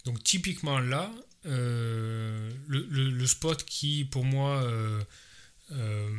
[0.05, 1.11] Donc typiquement là,
[1.45, 5.01] euh, le, spot qui pour moi, euh,
[5.71, 6.09] euh,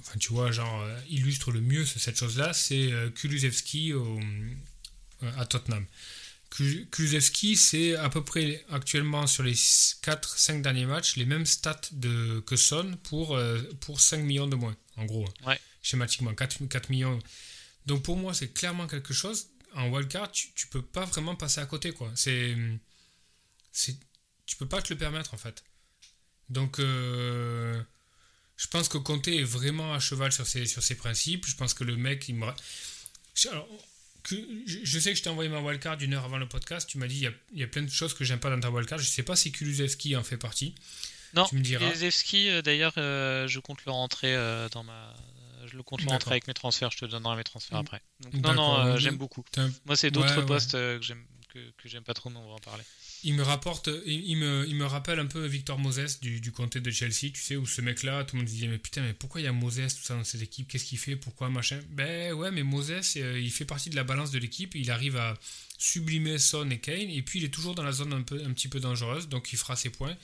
[0.00, 3.92] enfin tu vois, genre illustre le mieux cette chose-là, c'est Kulusevski
[5.36, 5.84] à Tottenham.
[6.50, 12.40] Kulusevski, c'est à peu près actuellement sur les 4-5 derniers matchs les mêmes stats de,
[12.40, 13.38] que Son pour,
[13.80, 15.28] pour 5 millions de moins, en gros.
[15.82, 17.18] Schématiquement, 4, 4 millions.
[17.84, 21.60] Donc pour moi, c'est clairement quelque chose en wildcard, tu, tu peux pas vraiment passer
[21.60, 22.10] à côté, quoi.
[22.14, 22.56] C'est,
[23.72, 23.96] c'est,
[24.46, 25.64] tu peux pas te le permettre, en fait.
[26.48, 27.80] Donc, euh,
[28.56, 31.46] je pense que Conte est vraiment à cheval sur ses, sur ses principes.
[31.46, 32.46] Je pense que le mec, il me.
[33.50, 33.68] Alors,
[34.24, 34.34] que,
[34.66, 36.88] je sais que je t'ai envoyé ma wildcard une heure avant le podcast.
[36.88, 38.50] Tu m'as dit, il y a, il y a plein de choses que j'aime pas
[38.50, 38.98] dans ta wildcard.
[38.98, 40.74] Je sais pas si Kulusevski en fait partie.
[41.34, 44.34] Non, Kulusevski, euh, d'ailleurs, euh, je compte le rentrer
[44.72, 45.14] dans ma
[45.66, 47.86] je le compte rentrer avec mes transferts, je te donnerai mes transferts mm.
[47.86, 48.02] après.
[48.32, 49.44] non, non, j'aime beaucoup.
[49.84, 51.24] Moi, c'est d'autres postes que j'aime
[51.76, 52.82] que, j'aime pas trop, mais on va en parler.
[53.24, 56.80] Il me rapporte, il, me, il me rappelle un peu Victor Moses du, du comté
[56.80, 59.40] de Chelsea, tu sais, où ce mec-là, tout le monde disait, mais putain, mais pourquoi
[59.40, 61.80] il y a Moses, tout ça dans cette équipe, qu'est-ce qu'il fait, pourquoi, machin?
[61.90, 65.16] Ben ouais, mais Moses, euh, il fait partie de la balance de l'équipe, il arrive
[65.16, 65.34] à
[65.78, 68.52] sublimer Son et Kane, et puis il est toujours dans la zone un, peu, un
[68.52, 70.16] petit peu dangereuse, donc il fera ses points.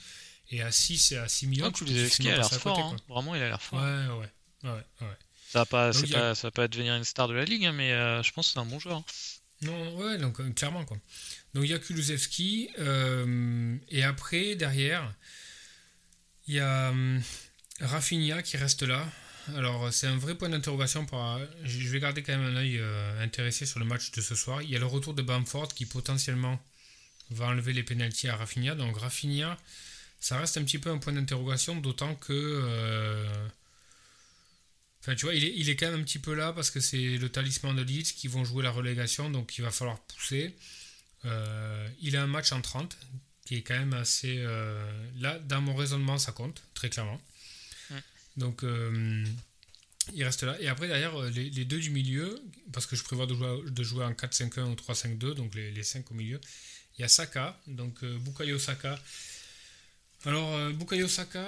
[0.51, 2.95] Et à 6 et à 6 millions, ah, tu il a l'air fort, hein.
[3.09, 3.79] vraiment, il a l'air fort.
[3.79, 5.17] Ouais, ouais, ouais, ouais.
[5.49, 7.93] Ça va pas, pas, ça va pas devenir une star de la ligue, hein, mais
[7.93, 9.03] euh, je pense que c'est un bon joueur.
[9.61, 10.97] Non, ouais, donc euh, clairement quoi.
[11.53, 15.13] Donc il y a Kulusevski euh, et après derrière
[16.47, 16.93] il y a
[17.79, 19.07] Rafinha qui reste là.
[19.55, 21.05] Alors c'est un vrai point d'interrogation.
[21.05, 22.81] Pour, je vais garder quand même un œil
[23.19, 24.61] intéressé sur le match de ce soir.
[24.61, 26.59] Il y a le retour de Bamford qui potentiellement
[27.31, 28.75] va enlever les pénalties à Rafinha.
[28.75, 29.57] Donc Rafinha,
[30.19, 33.25] ça reste un petit peu un point d'interrogation, d'autant que
[35.05, 37.29] Enfin, tu vois, il est, quand même un petit peu là parce que c'est le
[37.29, 40.55] talisman de Leeds qui vont jouer la relégation, donc il va falloir pousser.
[41.25, 42.97] Euh, il a un match en 30
[43.45, 44.37] qui est quand même assez.
[44.39, 44.83] Euh,
[45.19, 47.21] là, dans mon raisonnement, ça compte, très clairement.
[48.35, 49.23] Donc, euh,
[50.11, 50.59] il reste là.
[50.59, 52.41] Et après, derrière, les, deux du milieu,
[52.73, 55.83] parce que je prévois de jouer, de jouer en 4-5-1 ou 3-5-2, donc les, les
[55.83, 56.41] 5 au milieu.
[56.97, 58.99] Il y a Saka, donc Bukayo Saka.
[60.25, 61.45] Alors, Bukayo Saka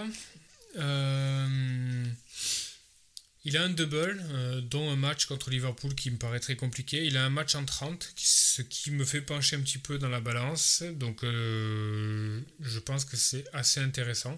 [3.48, 7.06] Il a un double, euh, dont un match contre Liverpool qui me paraît très compliqué.
[7.06, 10.10] Il a un match en 30, ce qui me fait pencher un petit peu dans
[10.10, 10.84] la balance.
[10.84, 14.38] Donc euh, je pense que c'est assez intéressant.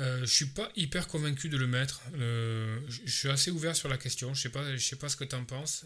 [0.00, 2.00] Euh, je suis pas hyper convaincu de le mettre.
[2.14, 4.32] Euh, je suis assez ouvert sur la question.
[4.32, 5.84] Je sais pas, je sais pas ce que tu en penses.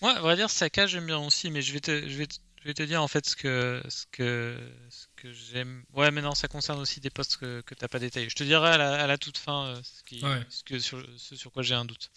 [0.00, 2.82] Moi, on va dire Saka, j'aime bien aussi, mais je vais te, je vais te
[2.82, 4.58] dire en fait ce que, ce que,
[4.90, 5.84] ce que j'aime.
[5.94, 8.28] Ouais, mais non, ça concerne aussi des postes que, que t'as pas détaillés.
[8.28, 10.44] Je te dirai à la, à la toute fin euh, ce, qui, Ouais.
[10.50, 12.10] ce, que sur, ce sur quoi j'ai un doute.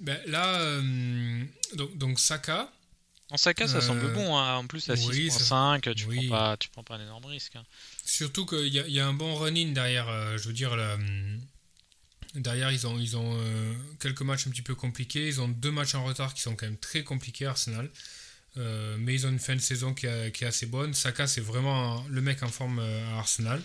[0.00, 2.72] Ben, là, euh, donc, donc Saka,
[3.30, 4.36] En Saka, ça Euh, semble bon.
[4.36, 4.56] hein.
[4.56, 6.26] En plus, à oui, 6.5, tu, oui.
[6.28, 7.56] prends pas, tu prends pas un énorme risque.
[7.56, 7.64] hein.
[8.04, 10.08] Surtout qu'il y, a- il y a un bon run-in derrière.
[10.08, 10.98] euh, je veux dire, là,
[12.34, 15.26] derrière, ils ont, ils ont euh, quelques matchs un petit peu compliqués.
[15.28, 17.88] Ils ont deux matchs en retard qui sont quand même très compliqués, Arsenal.
[18.56, 20.94] Euh, mais ils ont une fin de saison qui, est- qui est assez bonne.
[20.94, 23.60] Saka, c'est vraiment le mec en forme euh, à Arsenal.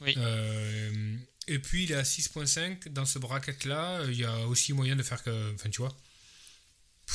[0.00, 0.14] Oui.
[0.16, 1.16] Euh,
[1.48, 2.88] et puis, il est à 6.5.
[2.90, 5.54] Dans ce bracket-là, il y a aussi moyen de faire que.
[5.54, 5.94] Enfin, tu vois.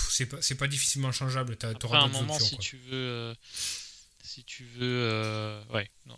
[0.10, 1.58] C'est pas, c'est pas difficilement changeable.
[1.58, 2.48] Tu auras à un moment, options.
[2.48, 3.36] si tu veux, euh,
[4.24, 6.18] si tu veux, ouais, non,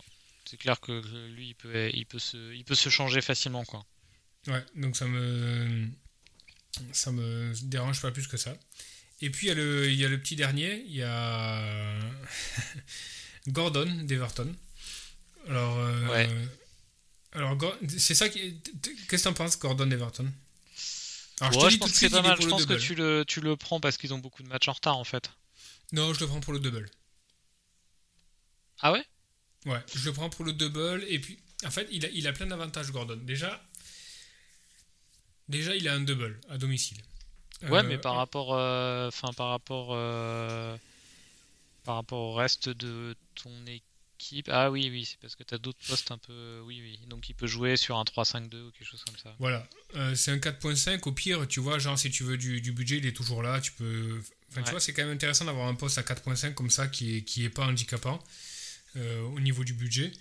[0.50, 3.64] c'est clair que que lui, il peut, il peut se, il peut se changer facilement,
[3.66, 3.86] quoi.
[4.48, 5.88] Ouais, donc ça me
[6.92, 8.58] ça me dérange pas plus que ça.
[9.22, 11.98] Et puis il y a le, il y a le petit dernier, il y a
[13.48, 14.56] Gordon d'Everton.
[15.48, 16.30] Alors, euh, Ouais.
[17.32, 18.62] alors Gor- c'est ça qui.
[19.10, 20.32] Qu'est-ce que t'en penses, Gordon d'Everton?
[21.40, 22.38] Alors Ouais, te je dis pense que c'est pas mal.
[22.42, 22.80] Je pense que double.
[22.82, 25.32] tu le, tu le prends parce qu'ils ont beaucoup de matchs en retard, en fait.
[25.94, 26.90] Non, je le prends pour le double.
[28.82, 29.04] Ah ouais?
[29.66, 31.04] Ouais, je le prends pour le double.
[31.08, 33.18] Et puis, en fait, il a, il a plein d'avantages, Gordon.
[33.24, 33.64] Déjà,
[35.48, 36.98] déjà, il a un double à domicile.
[37.64, 40.78] Ouais, Euh, mais par rapport, euh, enfin, par rapport, euh,
[41.84, 44.50] par rapport au reste de ton équipe.
[44.52, 46.62] Ah oui, oui, c'est parce que t'as d'autres postes un peu.
[46.66, 47.00] Oui, oui.
[47.08, 49.36] Donc il peut jouer sur un 3-5-2 ou quelque chose comme ça.
[49.40, 49.68] Voilà,
[50.16, 51.08] c'est un 4.5.
[51.08, 53.60] Au pire, tu vois, genre si tu veux du, du budget, il est toujours là.
[53.62, 54.20] Tu peux.
[54.50, 54.72] Enfin, tu Ouais.
[54.72, 57.44] vois, c'est quand même intéressant d'avoir un poste à 4.5 comme ça qui est, qui
[57.46, 58.24] est pas handicapant
[58.96, 60.12] euh, au niveau du budget.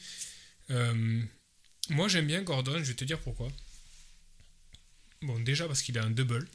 [0.70, 1.22] Euh,
[1.90, 3.48] moi, j'aime bien Gordon, je vais te dire pourquoi.
[5.22, 6.46] Bon, déjà parce qu'il a un double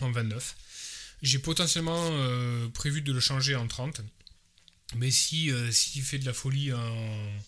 [0.00, 0.56] en 29.
[1.22, 4.00] J'ai potentiellement euh, prévu de le changer en 30.
[4.96, 7.40] Mais si euh, s'il fait de la folie en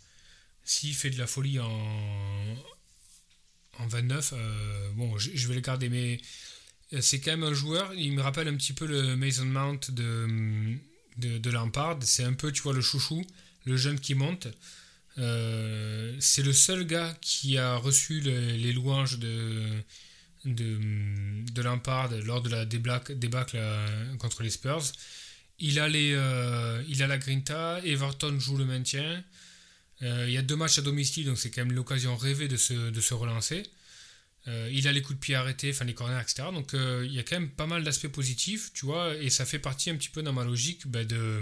[0.65, 2.57] s'il fait de la folie en
[3.79, 6.21] en 29, euh, bon, je, vais le garder, mais
[7.01, 10.79] c'est quand même un joueur, il me rappelle un petit peu le Mason Mount de,
[11.17, 13.27] de, Lampard, c'est un peu, tu vois, le chouchou,
[13.65, 14.47] le jeune qui monte.
[15.17, 19.83] C'est le seul gars qui a reçu le- les louanges de,
[20.45, 20.79] de,
[21.53, 21.63] de
[22.25, 24.85] lors de la débâcle euh, contre les Spurs.
[25.59, 29.23] Il a, les, euh, il a la grinta, Everton joue le maintien.
[30.03, 32.57] Euh, il y a deux matchs à domicile, donc c'est quand même l'occasion rêvée de
[32.57, 33.63] se, de se relancer.
[34.71, 36.49] Il a les coups de pied arrêtés, enfin les corners, etc.
[36.53, 39.59] Donc il y a quand même pas mal d'aspects positifs, tu vois, et ça fait
[39.59, 41.39] partie un petit peu dans ma logique bah, de.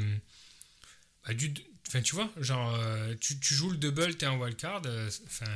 [1.26, 1.52] bah, du,
[1.88, 2.78] enfin, tu vois, genre,
[3.18, 4.82] tu, tu joues le double, t'es en wildcard,
[5.26, 5.50] enfin,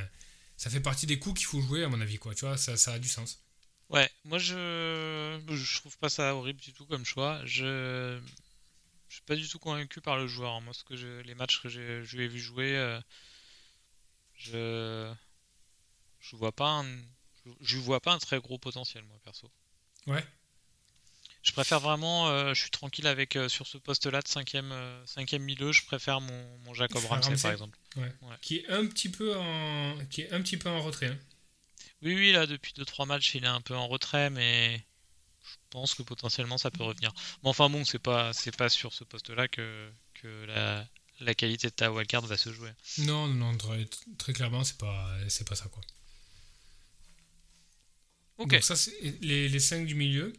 [0.56, 2.76] ça fait partie des coups qu'il faut jouer, à mon avis, quoi, tu vois, ça,
[2.76, 3.40] ça a du sens.
[3.88, 7.40] Ouais, moi je, je trouve pas ça horrible du tout comme choix.
[7.44, 8.18] Je,
[9.08, 10.52] je suis pas du tout convaincu par le joueur.
[10.54, 10.60] hein.
[10.62, 13.00] Moi, ce que je- les matchs que je lui ai vu jouer, euh,
[14.34, 15.14] je,
[16.20, 16.86] je vois pas un,
[17.62, 19.50] je vois pas un très gros potentiel, moi perso.
[20.06, 20.24] Ouais.
[21.46, 25.06] Je préfère vraiment, euh, je suis tranquille avec euh, sur ce poste-là de cinquième, euh,
[25.06, 25.70] cinquième milieu.
[25.70, 27.42] Je préfère mon, mon Jacob Ramsey, Ramsey.
[27.42, 27.78] par exemple.
[28.42, 31.06] Qui est un petit peu en, qui est un petit peu en retrait.
[31.06, 31.18] hein.
[32.02, 34.84] Oui, oui, là, depuis 2-3 matchs, il est un peu en retrait, mais
[35.44, 37.12] je pense que potentiellement ça peut revenir.
[37.44, 40.84] Mais enfin bon, c'est pas, c'est pas sur ce poste-là que, que la,
[41.20, 42.70] la qualité de ta wildcard va se jouer.
[42.98, 43.86] Non, non, non, très,
[44.18, 45.80] très clairement, c'est pas, c'est pas ça, quoi.
[48.38, 48.50] Ok.
[48.50, 50.32] Donc ça, c'est les, les 5 du milieu.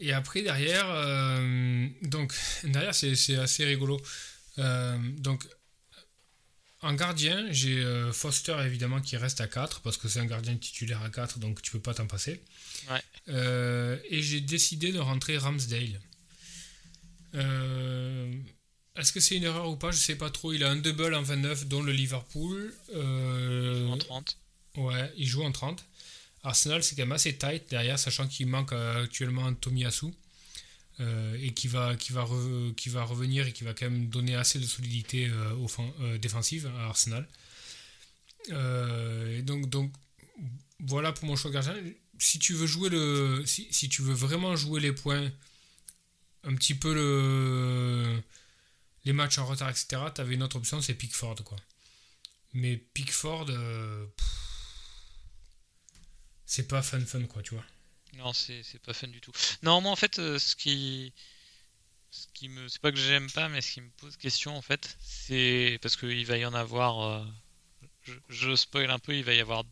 [0.00, 2.34] Et après, derrière, euh, donc,
[2.64, 4.00] derrière c'est, c'est assez rigolo.
[4.58, 5.46] Euh, donc,
[6.82, 10.56] en gardien, j'ai euh, Foster, évidemment, qui reste à 4, parce que c'est un gardien
[10.56, 12.40] titulaire à 4, donc tu peux pas t'en passer.
[12.90, 14.00] Ouais.
[14.10, 16.00] Et j'ai décidé de rentrer Ramsdale.
[18.96, 19.90] Est-ce que c'est une erreur ou pas?
[19.92, 20.52] Je sais pas trop.
[20.52, 22.74] Il a un double en 29, dont le Liverpool.
[22.94, 24.36] Euh, En 30.
[24.76, 25.84] Ouais, il joue en 30.
[26.42, 30.06] Arsenal, c'est quand même assez tight derrière, sachant qu'il manque euh, actuellement Tomiyasu.
[31.00, 31.96] euh, et qui va,
[33.04, 37.28] revenir et qui va quand même donner assez de solidité euh, défensive à Arsenal.
[38.48, 39.92] Et donc, donc,
[40.80, 41.74] voilà pour mon choix gardien.
[42.18, 45.30] Si tu veux vraiment jouer les points,
[46.44, 48.20] un petit peu le.
[49.06, 51.56] Les matchs en retard, etc., tu avais une autre option, c'est Pickford, quoi.
[52.52, 53.46] Mais Pickford.
[56.50, 57.64] C'est pas fun fun quoi, tu vois.
[58.14, 59.30] Non, c'est pas fun du tout.
[59.62, 61.12] Non, moi en fait, euh, ce qui.
[62.10, 62.66] Ce qui me.
[62.66, 65.78] C'est pas que j'aime pas, mais ce qui me pose question en fait, c'est.
[65.80, 67.02] Parce qu'il va y en avoir.
[67.02, 67.24] Euh,
[68.28, 69.62] je, spoil un peu, il va y avoir.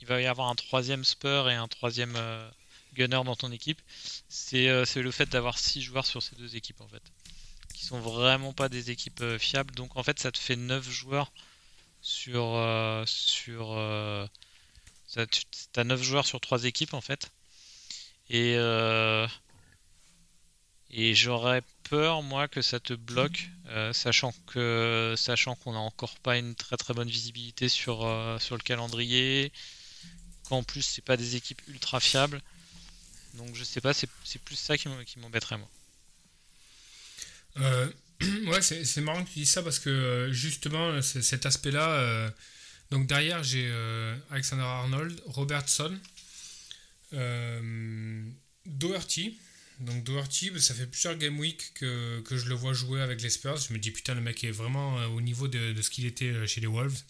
[0.00, 2.50] Il va y avoir un troisième Spur et un troisième euh,
[2.94, 3.82] Gunner dans ton équipe.
[4.30, 4.64] C'est
[4.96, 7.02] le fait d'avoir six joueurs sur ces deux équipes en fait.
[7.74, 9.74] Qui sont vraiment pas des équipes fiables.
[9.74, 11.30] Donc en fait, ça te fait 9 joueurs
[12.00, 12.56] sur.
[13.06, 13.76] sur
[15.72, 17.30] T'as 9 joueurs sur 3 équipes en fait.
[18.30, 19.26] Et, euh,
[20.90, 26.18] et j'aurais peur, moi, que ça te bloque, euh, sachant que sachant qu'on n'a encore
[26.20, 29.52] pas une très très bonne visibilité sur, euh, sur le calendrier,
[30.48, 32.40] qu'en plus, c'est pas des équipes ultra fiables.
[33.34, 34.08] Donc, je sais pas, c'est
[34.44, 35.68] plus ça qui m'embêterait, moi.
[38.46, 42.32] ouais, c'est marrant que tu dises ça parce que justement, cet aspect-là.
[42.92, 43.68] Donc, derrière, j'ai
[44.30, 45.98] Alexander Arnold, Robertson.
[47.14, 48.22] Euh,
[48.66, 49.38] Doherty.
[49.80, 53.20] Donc Doherty, bah, ça fait plusieurs game week que, que, je le vois jouer avec
[53.22, 53.56] les Spurs.
[53.56, 56.06] Je me dis putain le mec est vraiment euh, au niveau de, de ce qu'il
[56.06, 57.02] était euh, chez les Wolves.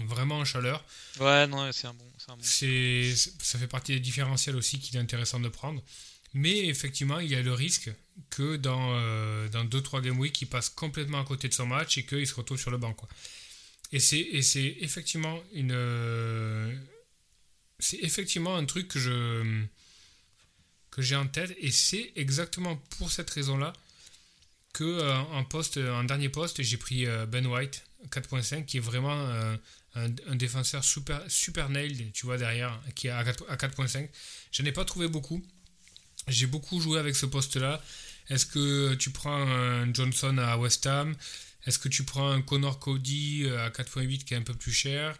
[0.00, 0.84] Vraiment en chaleur.
[1.20, 2.06] Ouais, non, c'est un bon.
[2.40, 5.82] C'est ça fait partie des différentiels aussi qu'il est intéressant de prendre.
[6.34, 7.90] Mais effectivement, il y a le risque
[8.30, 8.94] que dans
[9.48, 12.26] 2 dans 2-3 game week, il passe complètement à côté de son match et qu'il
[12.26, 12.94] se retrouve sur le banc.
[12.94, 13.08] Quoi.
[13.92, 16.78] Et c'est effectivement une,
[17.78, 19.64] c'est effectivement un truc que je
[20.90, 23.72] que j'ai en tête et c'est exactement pour cette raison-là
[24.72, 28.80] que euh, en poste, en dernier poste, j'ai pris euh, Ben White 4.5 qui est
[28.80, 29.56] vraiment euh,
[29.94, 34.08] un, défenseur super super nailed, tu vois derrière, qui est à 4.5.
[34.50, 35.42] Je n'ai pas trouvé beaucoup.
[36.28, 37.82] J'ai beaucoup joué avec ce poste-là.
[38.28, 41.14] Est-ce que tu prends un Johnson à West Ham?
[41.66, 45.16] Est-ce que tu prends un Connor Cody à 4.8 qui est un peu plus cher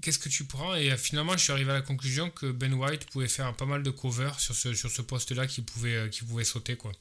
[0.00, 0.74] qu'est-ce que tu prends?
[0.74, 3.66] Et euh, finalement, je suis arrivé à la conclusion que Ben White pouvait faire pas
[3.66, 6.76] mal de cover sur ce, sur ce poste-là qui pouvait, euh, qui pouvait sauter.
[6.76, 6.92] quoi.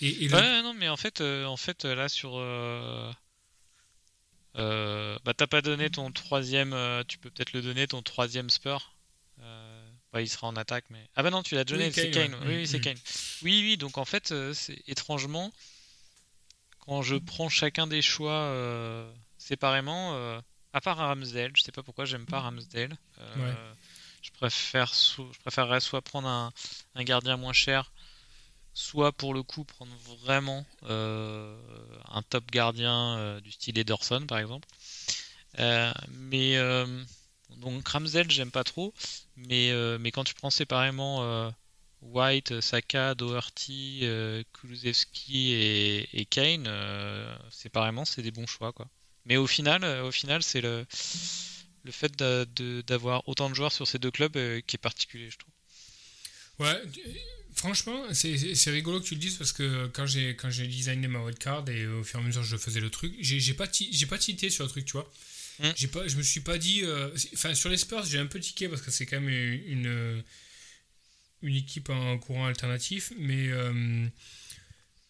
[0.00, 2.36] Et, Ouais, non, mais en fait, euh, en fait là, sur.
[4.54, 6.76] bah, t'as pas donné ton troisième.
[7.06, 8.92] tu peux peut-être le donner, ton troisième spur.
[10.12, 11.08] Bah, il sera en attaque, mais.
[11.16, 12.36] Ah bah non, tu l'as donné, c'est Kane.
[12.46, 12.82] Oui, c'est mm.
[12.82, 12.98] Kane.
[13.42, 15.52] Oui, oui, donc en fait, c'est étrangement,
[16.86, 18.52] quand je prends chacun des choix
[19.38, 20.40] séparément
[20.74, 22.98] à part Ramsdale, je sais pas pourquoi j'aime pas Ramsdale.
[23.18, 23.74] Euh,
[24.22, 27.92] je, préfère je préférerais soit prendre un, gardien moins cher,
[28.74, 29.94] soit pour le coup prendre
[30.24, 31.56] vraiment euh,
[32.10, 34.68] un top gardien euh, du style Ederson par exemple.
[36.10, 36.58] mais
[37.58, 38.92] donc Ramsdale j'aime pas trop,
[39.36, 41.52] mais, mais quand tu prends séparément
[42.04, 44.04] White, Saka, Doherty,
[44.52, 46.68] Kulusevski et, et Kane,
[47.50, 48.88] séparément c'est des bons choix quoi.
[49.26, 50.84] Mais au final, euh, au final, c'est le,
[51.84, 55.38] le fait d'avoir autant de joueurs sur ces deux clubs euh, qui est particulier, je
[55.38, 55.52] trouve.
[56.60, 56.82] Ouais,
[57.54, 61.20] franchement, c'est rigolo que tu le dises parce que quand j'ai quand j'ai designé ma
[61.20, 64.18] wildcard et au fur et à mesure je faisais le truc, j'ai pas j'ai pas
[64.18, 65.10] tité sur le truc, tu vois.
[65.58, 65.70] Hmm.
[65.74, 68.38] J'ai pas, je me suis pas dit, euh, enfin sur les Spurs j'ai un peu
[68.38, 70.24] tiqué parce que c'est quand même une une
[71.42, 73.50] équipe en courant alternatif, mais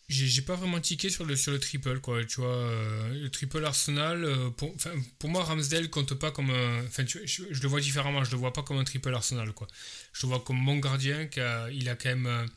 [0.09, 2.25] j'ai pas vraiment tiqué sur le, sur le triple, quoi.
[2.25, 4.75] Tu vois, euh, le triple Arsenal, euh, pour,
[5.19, 6.85] pour moi, Ramsdale compte pas comme un.
[6.87, 9.67] Enfin, je, le vois différemment, je le vois pas comme un triple Arsenal, quoi.
[10.13, 12.49] Je le vois comme mon gardien, qui a, il a quand même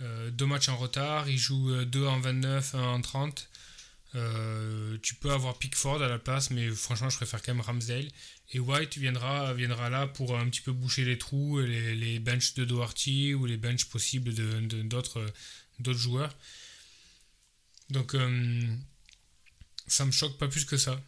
[0.00, 3.48] euh, deux matchs en retard, il joue deux en 29, un en 30.
[5.02, 8.08] Tu peux avoir Pickford à la place, mais franchement, je préfère quand même Ramsdale.
[8.52, 12.54] Et White viendra, viendra là pour un petit peu boucher les trous, les, les benches
[12.54, 14.32] de Doherty ou les benches possibles
[14.86, 15.20] d'autres.
[15.20, 15.32] De,
[15.78, 16.36] d'autres joueurs.
[17.90, 18.76] Donc euh,
[19.86, 21.00] ça me choque pas plus que ça.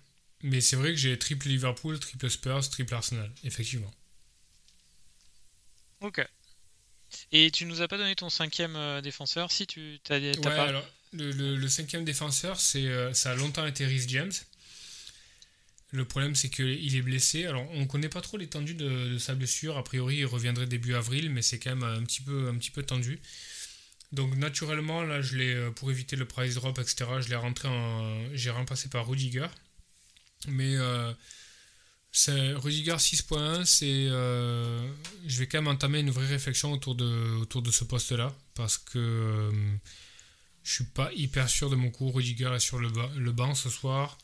[0.43, 3.93] Mais c'est vrai que j'ai triple Liverpool, triple Spurs, triple Arsenal, effectivement.
[6.01, 6.27] Ok.
[7.33, 10.85] Et tu nous as pas donné ton cinquième euh, défenseur Si tu as, ouais, alors,
[11.17, 14.33] le, cinquième défenseur, euh, ça a longtemps été Rhys James.
[15.93, 17.47] Le problème, c'est qu'il est blessé.
[17.47, 19.77] Alors, on ne connaît pas trop l'étendue de, sa blessure.
[19.77, 22.21] A priori, il reviendrait début avril, mais c'est quand même un petit
[22.71, 23.21] peu, tendu.
[24.13, 27.69] Donc naturellement, là, je l'ai, euh, pour éviter le price drop, etc., je l'ai rentré
[27.69, 28.35] en.
[28.35, 29.49] J'ai remplacé par Rudiger.
[30.49, 31.13] Mais euh,
[32.57, 34.07] Rudiger 6.1, c'est.
[34.11, 34.87] Euh,
[35.27, 38.35] je vais quand même entamer une vraie réflexion autour de, ce poste-là.
[38.55, 39.51] Parce que
[40.67, 42.11] je suis pas hyper sûr de mon coup.
[42.11, 44.19] Rudiger est sur le, le banc ce soir.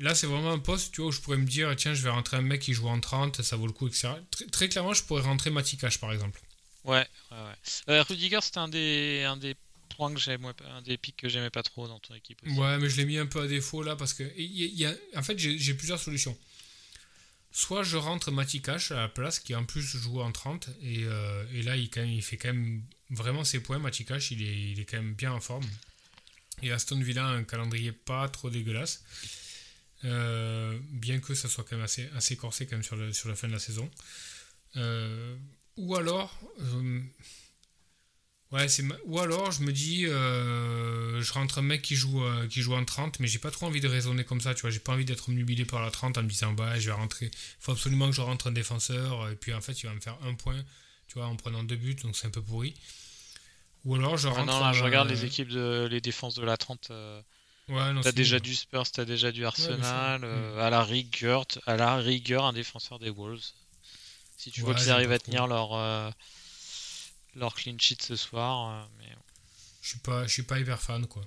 [0.00, 2.10] là, c'est vraiment un poste tu vois, où je pourrais me dire tiens, je vais
[2.10, 4.10] rentrer un mec qui joue en 30, ça vaut le coup, etc.
[4.52, 6.40] Très, clairement, je pourrais rentrer Matikash par exemple.
[6.84, 7.94] Ouais, ouais, ouais.
[7.94, 9.56] Euh, Rudiger, c'était un des, un des
[9.96, 12.40] points que j'aime, un des pics que j'aimais pas trop dans ton équipe.
[12.46, 15.22] Ouais, mais je l'ai mis un peu à défaut là parce que, y a, en
[15.22, 16.36] fait, j'ai plusieurs solutions.
[17.50, 21.44] soit je rentre Matikash à la place, qui en plus joue en 30, et, euh,
[21.54, 22.82] et là il, quand même, il, fait quand même
[23.12, 23.78] vraiment ses points.
[23.78, 25.66] Matikash, il est, il est quand même bien en forme.
[26.62, 29.04] Et Aston Villa un calendrier pas trop dégueulasse.
[30.04, 33.28] Euh, bien que ça soit quand même assez, assez corsé quand même sur, le, sur
[33.28, 33.88] la fin de la saison.
[34.76, 35.36] Euh,
[35.76, 36.38] ou alors,
[38.50, 42.62] ouais, c'est ou alors je me dis, euh, je rentre un mec qui joue, qui
[42.62, 44.80] joue en 30, mais j'ai pas trop envie de raisonner comme ça, tu vois, j'ai
[44.80, 47.72] pas envie d'être nubilé par la 30 en me disant, bah, je vais rentrer, faut
[47.72, 50.34] absolument que je rentre un défenseur, et puis en fait, il va me faire un
[50.34, 50.62] point,
[51.06, 52.74] tu vois, en prenant deux buts, donc c'est un peu pourri.
[53.84, 54.46] Ou alors je rentre.
[54.46, 56.90] non, là, je regarde les équipes de les défenses de la 30.
[57.68, 61.96] Ouais, t'as déjà du Spurs, t'as déjà du Arsenal, euh, à la rigueur, à la
[61.96, 63.52] rigueur, un défenseur des Wolves.
[64.36, 66.10] Si tu vois qu'ils arrivent à tenir leur euh,
[67.36, 69.08] leur clean sheet ce soir, euh, mais
[69.80, 71.22] je suis pas, je suis pas hyper fan quoi.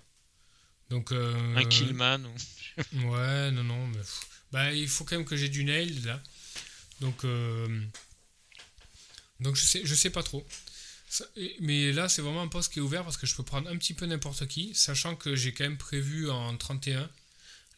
[0.90, 2.22] Donc un Killman.
[2.94, 4.02] ouais, non, non, mais
[4.52, 6.22] bah il faut quand même que j'ai du nail là.
[7.00, 7.26] Donc
[9.40, 10.46] donc je sais, je sais pas trop
[11.60, 13.78] mais là, c'est vraiment un poste qui est ouvert parce que je peux prendre un
[13.78, 17.10] petit peu n'importe qui, sachant que j'ai quand même prévu en 31.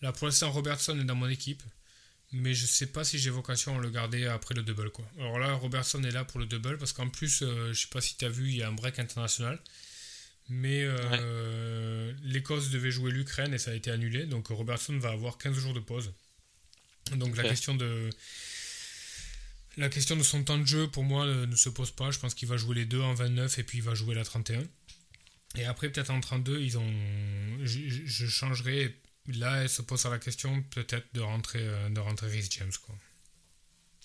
[0.02, 1.64] Là, pour l'instant, Robertson est dans mon équipe,
[2.32, 4.92] mais je sais pas si j'ai vocation à le garder après le double.
[4.92, 5.06] Quoi.
[5.18, 8.02] Alors là, Robertson est là pour le double parce qu'en plus, euh, je sais pas
[8.02, 9.60] si tu as vu, il y a un break international.
[10.50, 14.26] Mais euh, l'Écosse devait jouer l'Ukraine et ça a été annulé.
[14.26, 16.14] Donc Robertson va avoir 15 jours de pause.
[17.16, 18.10] Donc la question de
[19.78, 22.12] la question de son temps de jeu, pour moi, ne se pose pas.
[22.12, 24.24] Je pense qu'il va jouer les deux en 29 et puis il va jouer la
[24.26, 24.64] 31.
[25.56, 26.94] Et après, peut-être en 32, ils ont...
[27.64, 28.96] je, changerai.
[29.28, 32.72] Là, elle se pose la question peut-être de rentrer, euh, de rentrer Rhys James.
[32.86, 32.96] Quoi.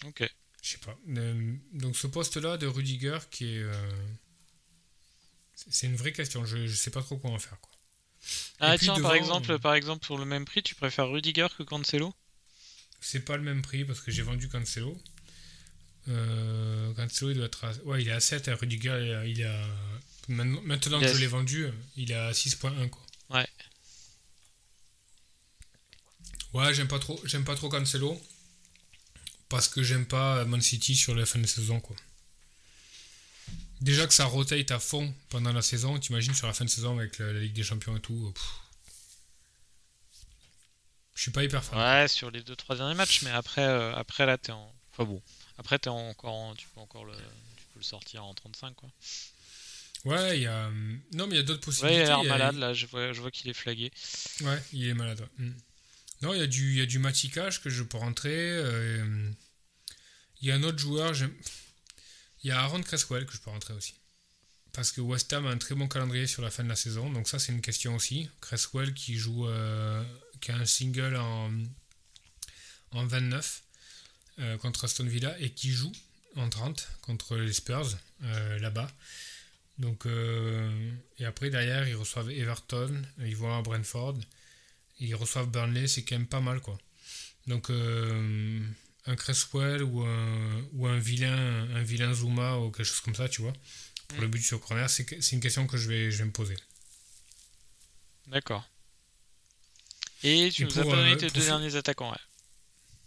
[0.07, 0.29] Ok.
[0.63, 0.97] Je sais pas.
[1.09, 3.63] Euh, donc ce poste-là de Rudiger, qui est...
[3.63, 3.91] Euh,
[5.55, 6.45] c'est une vraie question.
[6.45, 7.61] Je ne sais pas trop quoi en faire.
[7.61, 7.71] Quoi.
[8.61, 12.15] Ah tiens, par, exemple, par exemple, pour le même prix, tu préfères Rudiger que Cancelo?
[13.01, 14.97] C'est pas le même prix parce que j'ai vendu Cancelo.
[16.09, 16.93] Euh,
[17.23, 17.73] il doit être à...
[17.85, 19.67] Ouais, il est à 7 et Rudiger, il est à...
[20.29, 23.03] Maintenant que je l'ai vendu, il est à 6.1 quoi.
[23.31, 23.47] Ouais.
[26.53, 28.21] Ouais, j'aime pas trop, j'aime pas trop Cancelo
[29.49, 31.97] parce que j'aime pas Man City sur la fin de saison quoi.
[33.81, 36.99] Déjà que ça rotate à fond pendant la saison, t'imagines sur la fin de saison
[36.99, 38.33] avec la, Ligue des Champions et tout.
[41.15, 41.79] Je suis pas hyper fan.
[41.79, 44.73] Ouais, sur les 2-3 derniers matchs, mais après, euh, après là, t'es en.
[44.93, 45.21] Enfin bon.
[45.63, 48.91] Après, es encore, tu peux encore le, tu peux le sortir en 35, quoi.
[50.05, 50.69] Ouais, il y a.
[51.13, 52.01] Non, mais il y a d'autres possibilités.
[52.01, 53.93] Ouais, il a l'air malade, là, je vois, je vois qu'il est flagué.
[54.41, 55.25] Ouais, il est malade.
[55.39, 55.53] Hmm.
[56.23, 58.35] Non, il y a du, il y a du maticage que je peux rentrer.
[58.35, 59.31] Euh,
[60.41, 61.15] il y a un autre joueur,
[62.43, 63.95] il y a Aaron Cresswell que je peux rentrer aussi.
[64.73, 67.09] Parce que West Ham a un très bon calendrier sur la fin de la saison,
[67.11, 68.29] donc ça c'est une question aussi.
[68.41, 70.03] Cresswell qui joue, euh,
[70.41, 71.53] qui a un single en,
[72.91, 73.63] en 29.
[74.39, 75.93] Euh, contre Aston Villa et qui joue
[76.37, 78.91] en 30 contre les Spurs euh, là-bas.
[79.79, 84.17] Donc, euh, et après, derrière, ils reçoivent Everton, ils vont à Brentford,
[85.01, 86.79] ils reçoivent Burnley, c'est quand même pas mal quoi.
[87.47, 93.15] Donc, un Cresswell ou un, ou un vilain un vilain Zuma ou quelque chose comme
[93.15, 93.53] ça, tu vois,
[94.09, 96.57] pour le but sur corner, c'est une question que je vais, je vais me poser.
[98.29, 98.67] D'accord.
[100.23, 102.19] Et tu nous as donné tes deux derniers attaquants, ouais.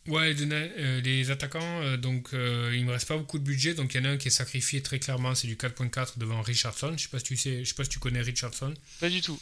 [0.07, 3.95] Ouais, euh, les attaquants, euh, donc euh, il me reste pas beaucoup de budget, donc
[3.95, 6.93] il y en a un qui est sacrifié très clairement, c'est du 4.4 devant Richardson.
[6.95, 8.73] Je sais pas si tu sais, je sais pas si tu connais Richardson.
[8.99, 9.39] Pas du tout.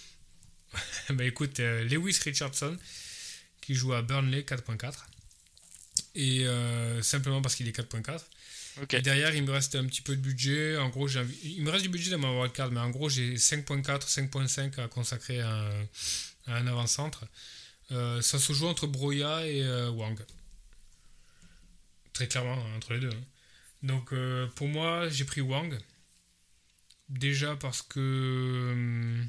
[1.09, 2.78] bah écoute, Lewis Richardson
[3.61, 4.93] qui joue à Burnley 4.4
[6.16, 6.45] et
[7.01, 8.22] simplement parce qu'il est 4.4.
[8.91, 10.78] Et derrière, il me reste un petit peu de budget.
[10.78, 14.07] En gros, il me reste du budget dans ma wildcard, mais en gros, j'ai 5.4,
[14.07, 15.84] 5.5 à consacrer à un,
[16.47, 17.26] à un avant-centre.
[17.89, 20.18] ça se joue entre Broya et Wang
[22.14, 23.09] très clairement hein, entre les deux.
[23.09, 23.24] Hein.
[23.84, 25.78] Donc euh, pour moi, j'ai pris Wang.
[27.09, 29.28] Déjà parce que hum,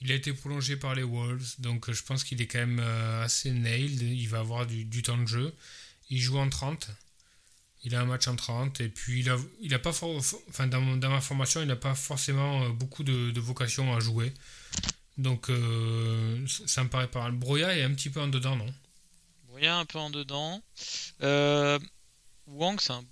[0.00, 3.24] il a été prolongé par les Wolves, donc je pense qu'il est quand même euh,
[3.24, 4.00] assez nailed.
[4.00, 5.52] Il va avoir du, temps de jeu.
[6.08, 6.88] Il joue en 30.
[7.84, 9.20] Il a un match en 30 et puis
[9.60, 13.94] il a, pas enfin dans, ma formation, il n'a pas forcément euh, beaucoup de, vocation
[13.94, 14.32] à jouer.
[15.16, 15.50] Donc
[16.46, 17.32] ça me paraît pas mal.
[17.32, 18.72] Broya est un petit peu en dedans, non?
[19.66, 20.62] Un peu en dedans.
[21.22, 21.78] Euh,
[22.46, 23.04] Wang, c'est un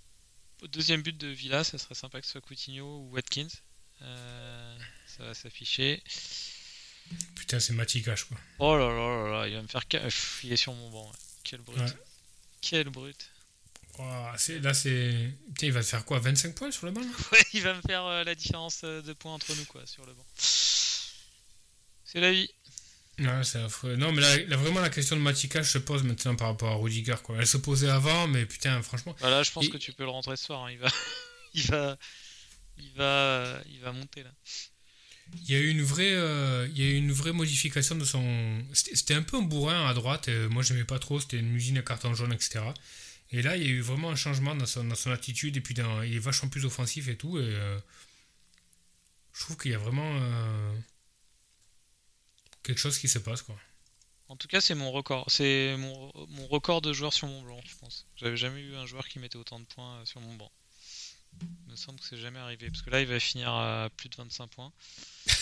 [0.68, 3.48] deuxième but de Villa, ça serait sympa que ce soit Coutinho ou Watkins.
[4.02, 6.02] Euh, ça va s'afficher.
[7.34, 8.36] Putain, c'est Matikash quoi.
[8.58, 9.84] Oh là là là là, il va me faire.
[10.42, 11.12] il est sur mon banc.
[11.44, 11.96] Quel brut.
[12.60, 13.30] Quel brut.
[13.98, 15.30] là, c'est.
[15.62, 18.24] il va faire quoi 25 points sur le banc Ouais, il va me faire euh,
[18.24, 20.26] la différence de points entre nous quoi, sur le banc.
[22.04, 22.50] C'est la vie.
[23.18, 23.96] Ouais, c'est affreux.
[23.96, 26.74] Non, mais là, là, vraiment, la question de Matika se pose maintenant par rapport à
[26.76, 27.14] Rudiger.
[27.22, 27.36] Quoi.
[27.38, 29.16] Elle se posait avant, mais putain, franchement.
[29.20, 30.64] Voilà, je pense Et- que tu peux le rentrer ce soir.
[30.64, 30.70] hein.
[30.72, 30.88] Il va,
[31.54, 31.96] il va,
[32.78, 34.30] il va, il va monter là.
[35.42, 38.04] Il y a eu une vraie, euh, il y a eu une vraie modification de
[38.04, 38.62] son.
[38.74, 40.28] C'était un peu un bourrin à droite.
[40.28, 41.18] euh, moi, j'aimais pas trop.
[41.18, 42.60] C'était une usine à carton jaune, etc.
[43.32, 45.56] Et là, il y a eu vraiment un changement dans son, dans son attitude.
[45.56, 47.38] Et puis, dans, il est vachement plus offensif et tout.
[47.38, 47.78] Et euh,
[49.32, 50.72] je trouve qu'il y a vraiment euh,
[52.66, 53.56] quelque chose qui se passe, quoi.
[54.28, 55.24] En tout cas, c'est mon record.
[55.30, 58.06] C'est mon, mon record de joueur sur mon banc, je pense.
[58.16, 60.50] J'avais jamais eu un joueur qui mettait autant de points euh, sur mon banc.
[61.66, 62.68] Il me semble que c'est jamais arrivé.
[62.70, 64.72] Parce que là, il va finir à plus de 25 points.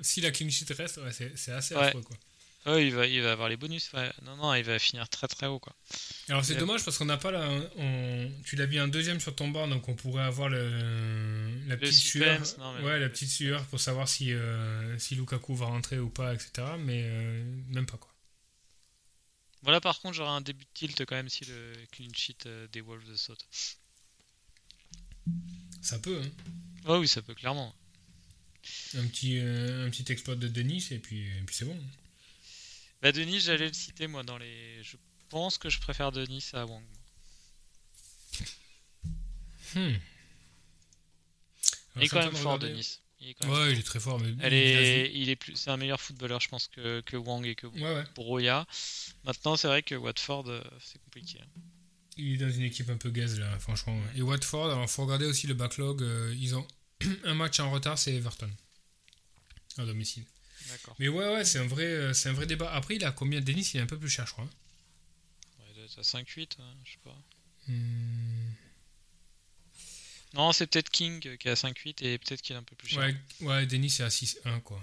[0.00, 1.82] Si la clean sheet reste, ouais, c'est assez Ouais.
[1.88, 2.16] affreux, quoi.
[2.66, 3.92] Oh, il va, il va avoir les bonus.
[3.92, 4.10] ouais.
[4.22, 5.74] Non, non, il va finir très très haut, quoi.
[6.30, 7.46] Alors c'est dommage parce qu'on n'a pas la.
[7.76, 11.76] on- tu l'as mis un deuxième sur ton bar donc on pourrait avoir le, la
[11.76, 12.40] petite sueur.
[12.58, 16.32] non, ouais, la petite sueur pour savoir si, euh, si Lukaku va rentrer ou pas,
[16.32, 16.50] etc.
[16.78, 18.10] Mais euh, même pas quoi.
[19.62, 22.66] Voilà, par contre, j'aurai un début de tilt quand même si le clean sheet euh,
[22.72, 23.46] des Wolves saute.
[25.82, 26.30] Ça peut, hein.
[26.86, 27.74] Oh oui, ça peut clairement.
[28.96, 31.78] Un petit, euh, un petit exploit de Denis et puis, et puis c'est bon.
[33.04, 34.82] Bah, Denis, j'allais le citer moi dans les.
[34.82, 34.96] Je
[35.28, 36.82] pense que je préfère Denis à Wang.
[39.74, 39.92] Hmm.
[41.96, 42.70] Il est quand même fort, regarder.
[42.70, 42.98] Denis.
[43.20, 44.18] Il est quand même Ouais, il est très fort.
[44.20, 47.16] Mais Elle il est, il est plus, c'est un meilleur footballeur, je pense, que, que
[47.18, 48.04] Wang et que Ouais, ouais.
[48.14, 48.66] Broya.
[49.24, 51.40] Maintenant, c'est vrai que Watford, euh, c'est compliqué.
[51.42, 51.60] hein.
[52.16, 54.00] Il est dans une équipe un peu gaze là, franchement.
[54.16, 56.02] Et Watford, alors faut regarder aussi le backlog.
[56.02, 56.66] euh, ils ont
[57.24, 58.50] un match en retard, c'est Everton.
[59.78, 60.24] À domicile.
[60.98, 62.72] Mais ouais, ouais, c'est un, vrai, euh, c'est un vrai débat.
[62.72, 64.44] Après, il a combien Denis Il est un peu plus cher, je crois.
[64.44, 64.50] Ouais,
[65.70, 67.16] il doit être à 5-8, hein, je sais pas.
[67.68, 68.50] Hmm,
[70.34, 72.88] Non, c'est peut-être King qui est à 5-8 et peut-être qu'il est un peu plus
[72.88, 72.98] cher.
[73.00, 74.80] Ouais, ouais, Denis, c'est à 6-1, quoi.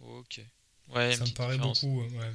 [0.00, 0.40] Ok.
[0.88, 1.84] Ouais, Ça me paraît différence.
[1.84, 2.32] beaucoup, ouais.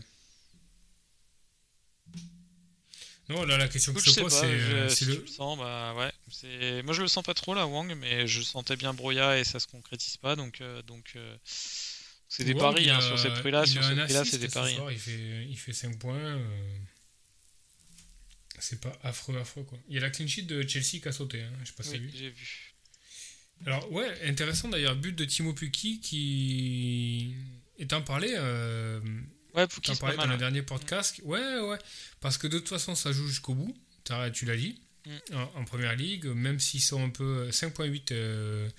[3.29, 5.15] Non, là, la question que je pose, c'est euh, si le.
[5.15, 6.81] le sens, bah ouais.
[6.83, 9.59] Moi je le sens pas trop là, Wang, mais je sentais bien Broya et ça
[9.59, 11.37] se concrétise pas, donc euh, donc euh,
[12.33, 14.73] c'est des paris hein, sur ces prix-là, sur un prix-là, c'est des ce paris.
[14.73, 14.77] hein.
[14.77, 16.15] soir, il, fait, il fait 5 points.
[16.17, 16.77] euh,
[18.59, 19.77] C'est pas affreux, affreux, quoi.
[19.89, 21.83] Il y a la clean sheet de Chelsea qui a sauté, hein, je sais pas
[21.83, 22.11] si t'as Oui, vu.
[22.17, 22.73] j'ai vu.
[23.65, 27.35] Alors, ouais, intéressant d'ailleurs, but de Timo Pukki qui.
[27.77, 28.99] Étant parlé, euh,
[29.53, 29.67] Ouais,
[29.99, 30.37] parlais dans le ouais.
[30.37, 31.19] dernier podcast.
[31.23, 31.77] Ouais, ouais.
[32.21, 33.75] Parce que de toute façon, ça joue jusqu'au bout.
[34.33, 34.81] Tu l'as dit.
[35.05, 35.35] Mm.
[35.35, 37.49] En, en première ligue, même s'ils sont un peu.
[37.49, 38.69] 5.8 euh,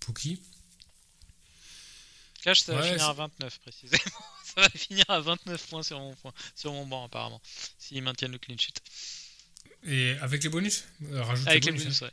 [0.00, 0.40] Pookie.
[2.42, 4.02] Cash, ça va Ouais, finir à c'est- 29 précisément.
[4.44, 7.40] ça va finir à 29 points sur mon, point, sur mon banc apparemment,
[7.78, 8.74] s'ils maintiennent le clean sheet.
[9.84, 10.84] Et avec les bonus?
[11.10, 12.00] Euh, Rajoute Avec les les bonus.
[12.02, 12.10] ouais.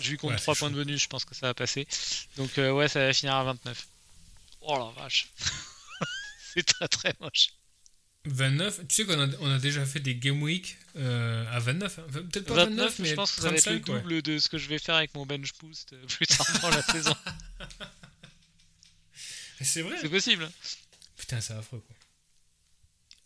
[0.00, 1.86] Je lui compte Ouais, 3 c'est points de bonus, je pense que ça va passer.
[2.36, 3.86] Donc euh, ouais, ça va finir à 29.
[4.62, 5.28] Oh la vache.
[6.54, 7.48] c'est très très moche.
[8.24, 8.86] 29.
[8.88, 11.98] Tu sais qu'on a, on a déjà fait des Game Week euh, à 29.
[11.98, 12.02] hein.
[12.12, 13.94] Peut-être pas 29, 29, mais je pense que ça va être le 35.
[13.94, 14.00] ouais.
[14.02, 16.70] double de ce que je vais faire avec mon bench boost euh, plus tard dans
[16.70, 17.14] la saison.
[19.60, 19.96] C'est vrai.
[20.00, 20.44] C'est possible.
[20.44, 20.52] hein.
[21.16, 21.80] Putain, c'est affreux,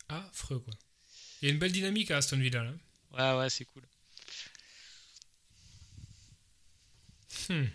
[0.07, 0.17] quoi.
[0.17, 0.73] Affreux, quoi.
[1.41, 2.73] Il y a une belle dynamique à Aston Villa, là.
[3.33, 3.83] Ouais, ouais, c'est cool.
[7.49, 7.65] Hmm.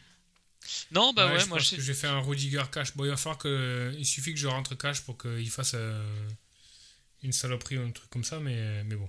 [0.93, 2.95] Non, bah ouais, je moi pense je que je vais faire un Rudiger cash.
[2.95, 3.93] Bon, il va falloir que.
[3.99, 6.29] Il suffit que je rentre cash pour qu'il fasse euh,
[7.23, 9.09] une saloperie ou un truc comme ça, mais, mais bon.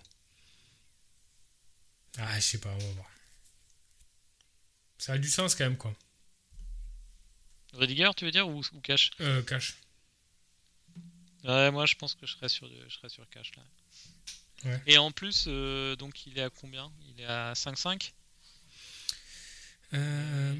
[2.17, 3.09] Ah, je sais pas, on va voir.
[4.97, 5.93] Ça a du sens quand même, quoi.
[7.73, 9.11] Rudiger, tu veux dire, ou, ou Cash?
[9.19, 9.75] Euh, cash.
[11.43, 13.63] Ouais, moi je pense que je serais sur, du- je serais sur Cash là.
[14.63, 14.81] Ouais.
[14.87, 16.89] Et en plus, euh, donc il est à combien?
[17.09, 18.13] Il est à 5-5
[19.93, 20.55] Euh...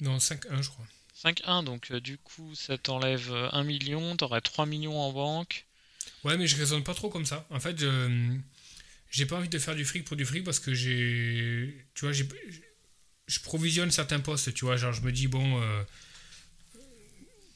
[0.00, 0.86] Non, 5-1, je crois.
[1.14, 5.66] 5-1, donc euh, du coup ça t'enlève euh, 1 million, t'aurais 3 millions en banque.
[6.24, 7.46] Ouais, mais je raisonne pas trop comme ça.
[7.50, 7.84] En fait.
[9.10, 11.86] J'ai pas envie de faire du fric pour du fric parce que j'ai.
[11.94, 12.28] Tu vois, j'ai.
[13.26, 14.76] Je provisionne certains postes, tu vois.
[14.76, 15.60] Genre, je me dis, bon.
[15.62, 15.82] euh,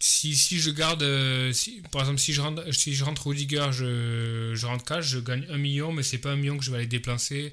[0.00, 1.02] si, si je garde.
[1.02, 5.04] euh, si, par exemple, si je rentre, si je rentre Rudiger, je, je rentre cash,
[5.06, 7.52] je gagne 1 million, mais c'est pas un million que je vais aller déplacer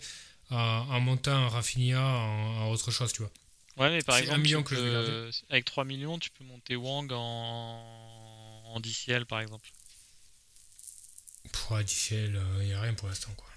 [0.50, 3.32] en, en montant un Rafinha en, en autre chose, tu vois.
[3.78, 7.12] Ouais, mais par un exemple, million je vais avec 3 millions, tu peux monter Wang
[7.14, 9.70] en, en DCL par exemple.
[11.51, 13.47] Pour DCL, il n'y a rien pour l'instant, quoi.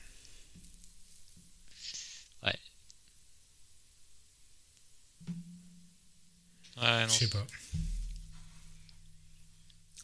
[6.77, 7.09] Ouais, non.
[7.09, 7.47] Je sais pas.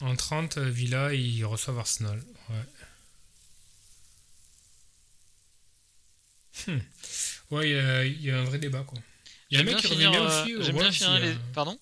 [0.00, 2.22] En 30, euh, Villa, ils reçoivent Arsenal.
[2.50, 2.64] Ouais.
[6.66, 6.78] Hmm.
[7.50, 8.98] Ouais, il y a- il y, a un vrai débat, quoi.
[9.50, 10.54] Il y a un mec bien qui revient bien euh, aussi.
[10.54, 11.38] au bien Wolves.
[11.54, 11.78] Pardon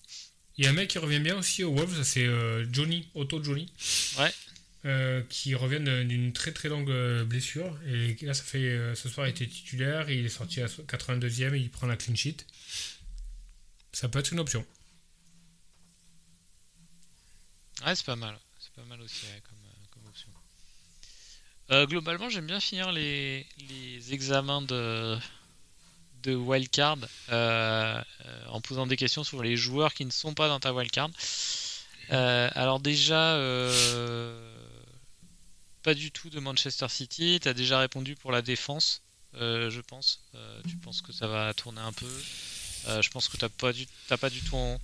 [0.57, 3.43] Il y a un mec qui revient bien aussi au Wolves, c'est euh, Johnny, Otto
[3.43, 3.71] Johnny.
[4.17, 4.33] Ouais.
[4.87, 7.77] Euh, qui revient d'une très très longue euh, blessure.
[7.87, 10.09] Et là, ça fait, ce soir, il était titulaire.
[10.09, 12.45] il est sorti à 82e et il prend la clean sheet.
[13.91, 14.65] Ça peut être une option.
[17.85, 18.37] Ouais, c'est pas mal.
[18.59, 20.29] C'est pas mal aussi comme, option.
[21.87, 25.17] globalement, j'aime bien finir les, les examens de,
[26.23, 26.97] de wildcard
[27.29, 28.01] euh,
[28.49, 31.09] en posant des questions sur les joueurs qui ne sont pas dans ta wildcard.
[32.11, 34.56] Euh, alors déjà, euh,
[35.87, 37.39] pas du tout de Manchester City.
[37.41, 40.19] Tu as déjà répondu pour la défense, je pense.
[40.67, 42.11] tu penses que ça va tourner un peu?
[43.01, 43.87] je pense que tu n'as pas, du,
[44.19, 44.81] pas du tout en...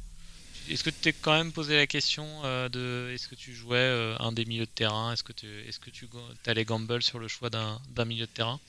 [0.70, 2.26] Est-ce que tu t'es quand même posé la question
[2.70, 5.12] de est-ce que tu jouais un des milieux de terrain?
[5.12, 6.08] Est-ce que tu est-ce que tu
[6.46, 8.62] allais gamble sur le choix d'un milieu de terrain?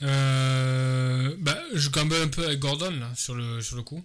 [0.00, 4.02] Euh, bah, je gamble un peu avec Gordon là, sur, le, sur le coup.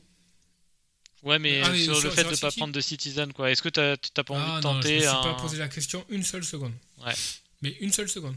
[1.24, 3.51] Ouais, mais ah, sur, le fait de ne pas prendre de Citizen, quoi.
[3.51, 5.57] Est-ce que tu n'as pas envie ah, de tenter non, je me suis pas posé
[5.57, 6.74] la question une seule seconde.
[7.05, 7.13] Ouais.
[7.61, 8.36] Mais une seule seconde.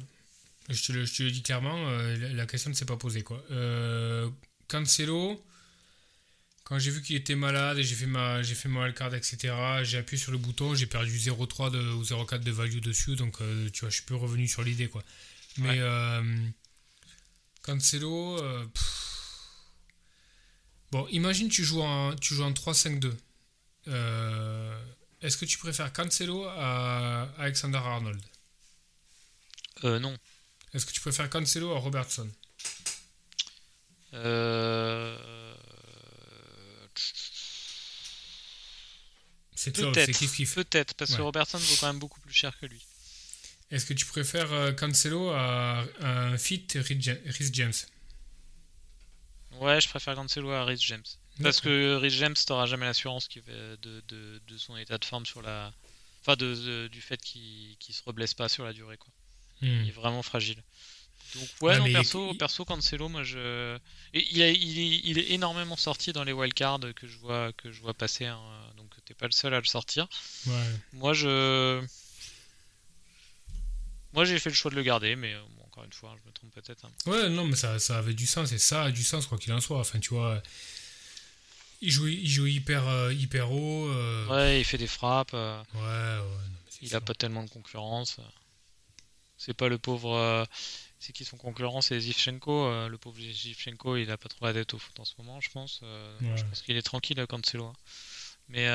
[0.68, 3.22] Je te le, je te le dis clairement, euh, la, question ne s'est pas posée,
[3.22, 3.43] quoi.
[3.51, 4.28] Euh,
[4.68, 5.45] Cancelo,
[6.64, 9.55] quand j'ai vu qu'il était malade et j'ai fait ma, j'ai fait ma wildcard, etc.,
[9.83, 13.39] j'ai appuyé sur le bouton, j'ai perdu 0,3 ou 0,4 de value dessus, donc
[13.72, 15.03] tu vois, je suis plus revenu sur l'idée, quoi.
[15.59, 15.80] Mais.
[17.62, 18.39] Cancelo.
[18.43, 18.64] Euh,
[20.93, 23.12] bon, imagine tu joues en, tu joues en 3-5-2.
[23.88, 24.78] Euh,
[25.22, 28.20] est-ce que tu préfères Cancelo à Alexander Arnold?
[29.84, 30.16] Euh, Non.
[30.72, 32.30] Est-ce que tu préfères Cancelo à Robertson?
[34.14, 35.18] Euh...
[39.55, 42.84] C'est peut-être, peut-être, parce que Robertson vaut quand même beaucoup plus cher que lui.
[43.70, 47.72] Est-ce que tu préfères euh, Cancelo à un fit Rhys James?
[49.63, 51.05] Ouais, je préfère Cancelo à Rhys James.
[51.41, 53.77] Parce que Rhys James, t'auras jamais l'assurance de,
[54.09, 55.73] de, de, son état de forme sur la.
[56.21, 58.97] Enfin, de, du fait qu'il ne se reblesse pas sur la durée.
[58.97, 59.13] Quoi.
[59.61, 59.83] Hmm.
[59.83, 60.63] Il est vraiment fragile.
[61.37, 63.79] Donc, ouais, non, perso, perso, Cancelo, moi je.
[64.13, 68.27] il, il, est, énormément sorti dans les wildcards que je vois, que je vois passer.
[68.27, 68.41] Hein.
[68.77, 70.09] Donc, t'es pas le seul à le sortir.
[70.47, 70.53] Ouais.
[70.93, 71.83] Moi, je.
[74.13, 75.41] Moi, j'ai fait le choix de le garder, mais euh,
[75.83, 76.85] encore une fois, je me trompe peut-être.
[76.85, 77.11] Hein.
[77.11, 79.53] Ouais, non, mais ça, ça avait du sens, et ça a du sens, quoi qu'il
[79.53, 79.78] en soit.
[79.80, 80.43] Enfin, tu vois,
[81.80, 83.89] il joue, il joue hyper, euh, hyper haut.
[83.89, 84.26] Euh.
[84.28, 85.33] Ouais, il fait des frappes.
[85.33, 86.18] Ouais, ouais.
[86.83, 88.18] il a pas tellement de concurrence.
[89.37, 90.47] C'est pas le pauvre.
[91.01, 92.89] C'est qui son concurrent C'est Zivchenko.
[92.89, 95.51] le pauvre Zivchenko, il a pas trop la tête au foot en ce moment, je
[95.51, 95.80] pense.
[95.83, 97.66] Je pense qu'il est tranquille, Cancelo.
[97.66, 97.74] Hein.
[98.49, 98.68] Mais.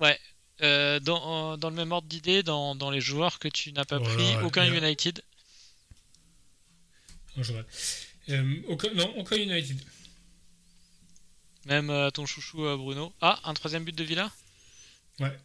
[0.00, 0.18] ouais,
[0.62, 3.98] euh, dans, dans, le même ordre d'idée, dans, dans, les joueurs que tu n'as pas
[4.00, 5.22] pris, aucun United
[7.38, 9.80] euh, aucun, Non, aucun United.
[11.64, 13.12] Même euh, ton chouchou Bruno.
[13.20, 14.30] Ah, un troisième but de Villa
[15.18, 15.38] Ouais.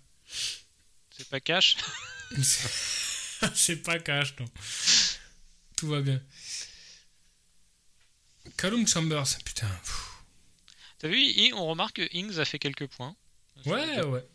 [1.11, 1.77] C'est pas cash
[3.53, 4.45] C'est pas cash, non.
[5.77, 6.21] Tout va bien.
[8.57, 9.69] Callum Chambers, putain.
[10.99, 13.15] T'as vu, on remarque que Ings a fait quelques points.
[13.65, 14.25] Ouais, ouais.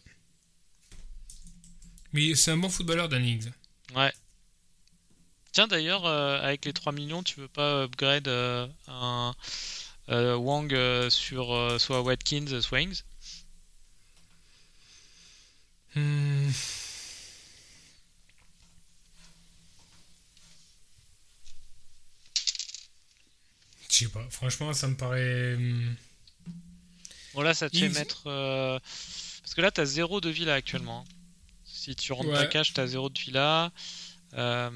[2.13, 3.25] Mais c'est un bon footballeur, Dan
[3.95, 4.13] Ouais.
[5.53, 9.35] Tiens, d'ailleurs, euh, avec les 3 millions, tu veux pas upgrade euh, un
[10.09, 10.73] euh, Wang
[11.11, 13.03] sur soit Watkins, soit Ings
[15.95, 16.51] hmm.
[23.89, 25.57] Je sais pas, franchement, ça me paraît.
[25.57, 25.95] Hmm.
[27.35, 28.23] Bon, là, ça te fait mettre.
[28.25, 31.05] Parce que là, t'as 0 de villa actuellement.
[31.09, 31.20] Hein.
[31.81, 33.73] Si tu rentres ta cash, t'as 0 de fila.
[34.35, 34.71] Euh,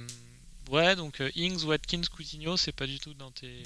[0.70, 3.62] ouais, donc euh, Ings, Watkins, Coutinho, c'est pas du tout dans tes,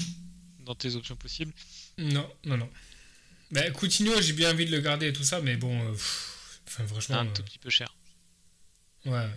[0.65, 1.53] dans tes options possibles.
[1.99, 2.69] Non, non, non.
[3.53, 5.93] Bah, Coutinho, j'ai bien envie de le garder et tout ça, mais bon, euh,
[6.67, 7.19] enfin, franchement.
[7.19, 7.95] Un tout petit peu cher.
[9.05, 9.29] Ouais,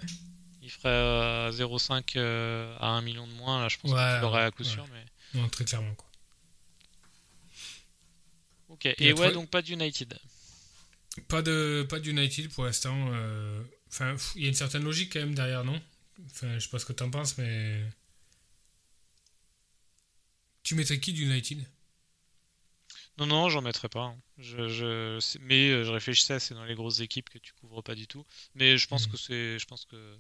[0.64, 2.18] Il ferait 0,5
[2.80, 4.88] à 1 million de moins, là, je pense que tu l'aurais à coup sûr.
[4.92, 5.40] Mais...
[5.40, 6.08] Non, très clairement, quoi.
[8.70, 10.18] Ok, et ouais, donc pas d'United.
[11.28, 12.96] Pas de pas d'United pour l'instant.
[13.92, 15.82] Enfin, il y a une certaine logique quand même derrière, non?
[16.26, 17.84] Enfin, je sais pas ce que t'en penses, mais.
[20.64, 21.66] Tu mettrais qui d'United
[23.18, 24.06] Non, non, j'en mettrais pas.
[24.06, 24.18] Hein.
[24.38, 27.96] Je, je, mais euh, je réfléchissais, c'est dans les grosses équipes que tu couvres pas
[27.96, 28.26] du tout.
[28.56, 29.12] Mais je pense hmm.
[29.12, 29.60] que c'est.
[29.60, 30.18] Je pense que.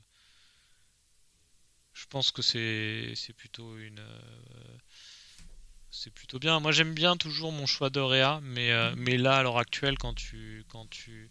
[1.94, 4.00] Je pense que c'est, c'est plutôt une.
[4.00, 4.78] Euh,
[5.92, 6.60] c'est plutôt bien.
[6.60, 10.14] Moi, j'aime bien toujours mon choix d'Orea, mais, euh, mais là, à l'heure actuelle, quand
[10.14, 11.30] tu, quand tu,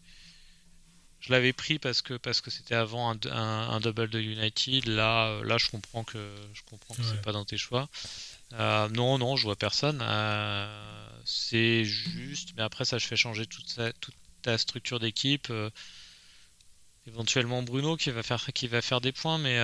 [1.21, 4.87] je l'avais pris parce que parce que c'était avant un, double de United.
[4.87, 6.18] Là, euh, là, je comprends que
[6.55, 7.89] je comprends que c'est pas dans tes choix.
[8.55, 10.01] Euh, non, non, je vois personne.
[10.03, 15.49] Euh, c'est juste, mais après ça, je fais changer toute, sa- toute ta structure d'équipe.
[15.51, 15.71] euh,
[17.07, 19.59] éventuellement Bruno qui va faire, qui va faire des points, mais,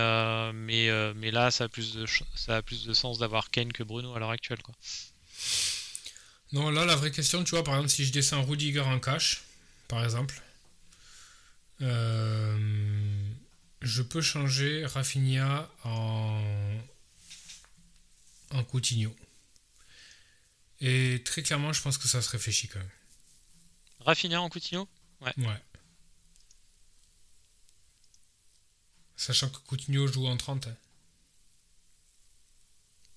[0.53, 2.05] mais, mais là, ça a plus de,
[2.35, 4.63] ça a plus de sens d'avoir Kane que Bruno à l'heure actuelle.
[4.63, 4.75] Quoi.
[6.53, 9.43] Non, là, la vraie question, tu vois, par exemple, si je descends Rudiger en cash,
[9.89, 10.41] par exemple,
[11.83, 13.29] euh,
[13.83, 16.41] je peux changer Rafinha en,
[18.51, 19.14] en Coutinho.
[20.81, 22.91] Et très clairement, je pense que ça se réfléchit quand même.
[24.01, 24.89] Rafinha en Coutinho?
[25.20, 25.35] Ouais.
[29.16, 30.68] Sachant que Coutinho joue en 30.
[30.68, 30.77] hein.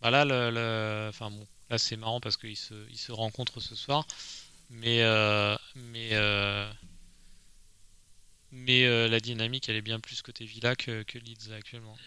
[0.02, 3.60] Bah là, le, le- enfin bon, là c'est marrant parce qu'ils se, ils se rencontrent
[3.60, 4.06] ce soir,
[4.70, 6.72] mais euh, mais euh,
[8.52, 11.98] mais euh, la dynamique elle est bien plus côté Villa que, que Leeds actuellement.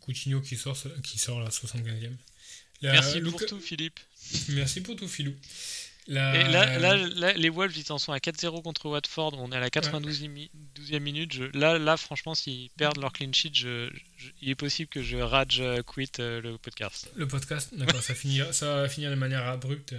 [0.00, 2.12] Coutinho qui sort, qui sort la 75e.
[2.82, 3.98] La- Merci Luka- pour tout, Philippe.
[4.50, 5.08] Merci pour tout.
[6.08, 9.50] La- Et là, là, là, les Wolves ils en sont à 4-0 contre Watford, on
[9.50, 11.32] est à la 92e, mi- 12e minute.
[11.32, 15.02] Je- là, là, franchement, s'ils perdent leur clean sheet, je- je- il est possible que
[15.02, 17.10] je rage euh, quit euh, le podcast.
[17.16, 19.94] Le podcast, d'accord, ça, finit, ça va finir de manière abrupte.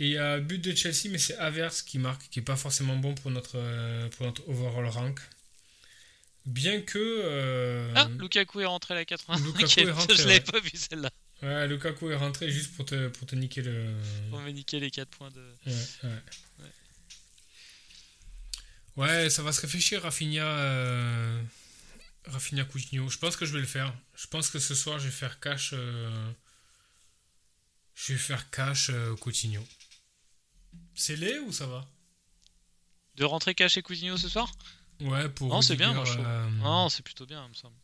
[0.00, 0.04] Euh.
[0.04, 2.56] Et il y a but de Chelsea, mais c'est Averse qui marque, qui est pas
[2.56, 5.20] forcément bon pour notre, euh, pour notre overall rank.
[6.46, 6.98] Bien que.
[6.98, 9.38] euh, Ah, Lukaku est rentré à la 80.
[9.44, 10.40] Lukaku est rentré, je l'avais ouais.
[10.40, 11.10] pas vu celle-là.
[11.42, 13.94] ouais, Lukaku est rentré juste pour te, pour te niquer le.
[14.32, 15.54] On va niquer les 4 points de.
[15.66, 15.74] Ouais,
[16.04, 16.70] ouais.
[18.96, 20.44] Ouais, ça va se réfléchir, Rafinha.
[20.44, 21.42] Euh...
[22.26, 23.08] Rafinha Coutinho.
[23.08, 23.94] Je pense que je vais le faire.
[24.14, 25.70] Je pense que ce soir, je vais faire cash.
[25.72, 26.30] euh,
[27.94, 29.62] Je vais faire cash euh, Coutinho.
[30.94, 31.86] C'est laid ou ça va
[33.16, 34.50] De rentrer caché Coutinho ce soir
[35.00, 35.48] Ouais, pour.
[35.48, 36.26] Non, c'est bien, moi, je trouve.
[36.26, 37.74] euh, Non, c'est plutôt bien, il me semble.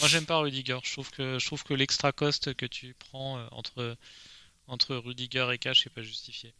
[0.00, 0.78] Moi, j'aime pas Rudiger.
[0.84, 3.96] Je trouve que, je trouve que l'extra cost que tu prends euh, entre,
[4.66, 6.52] entre Rudiger et Cash n'est pas justifié.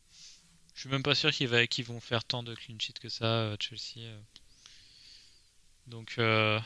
[0.74, 3.56] Je suis même pas sûr qu'ils vont faire tant de clean sheet que ça, euh,
[3.60, 4.08] Chelsea.
[5.86, 6.58] Donc, euh,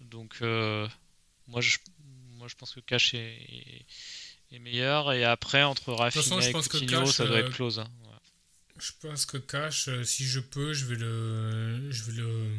[0.00, 0.86] donc euh,
[1.46, 1.78] moi, je,
[2.36, 3.86] moi, je pense que Cash est, est,
[4.52, 5.12] est meilleur.
[5.12, 7.78] Et après, entre Rafinha et Coutinho, ça doit être close.
[7.78, 7.90] hein.
[8.04, 8.09] Ouais.
[8.80, 11.90] Je pense que cash, euh, si je peux, je vais le.
[11.92, 12.50] Je vais le.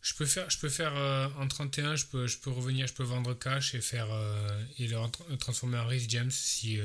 [0.00, 2.94] Je peux faire, je peux faire euh, en 31, je peux, je peux revenir, je
[2.94, 6.80] peux vendre cash et faire euh, et le tra- transformer en Rhys James si,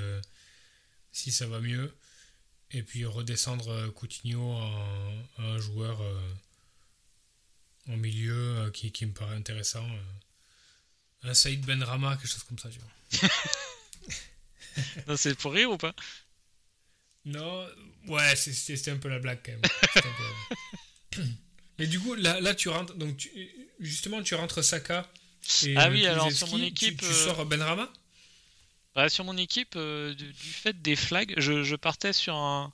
[1.12, 1.96] si ça va mieux.
[2.72, 6.02] Et puis redescendre Coutinho en, un joueur
[7.88, 9.88] en milieu qui, qui me paraît intéressant.
[11.22, 12.90] Un Saïd Benrama, quelque chose comme ça, tu vois.
[15.18, 15.94] C'est pour rire ou pas?
[17.26, 17.68] Non,
[18.08, 19.62] ouais, c'était un peu la blague quand même.
[21.12, 21.24] Peu.
[21.80, 23.32] Mais du coup, là, là tu rentres, donc tu-
[23.80, 25.10] justement, tu rentres Saka.
[25.66, 27.92] Et Ah euh, oui, alors, sur mon équipe, Tu, tu euh, sors Benrama
[28.96, 32.74] Bah, sur mon équipe, euh, du, du fait des flags, je, je partais sur un.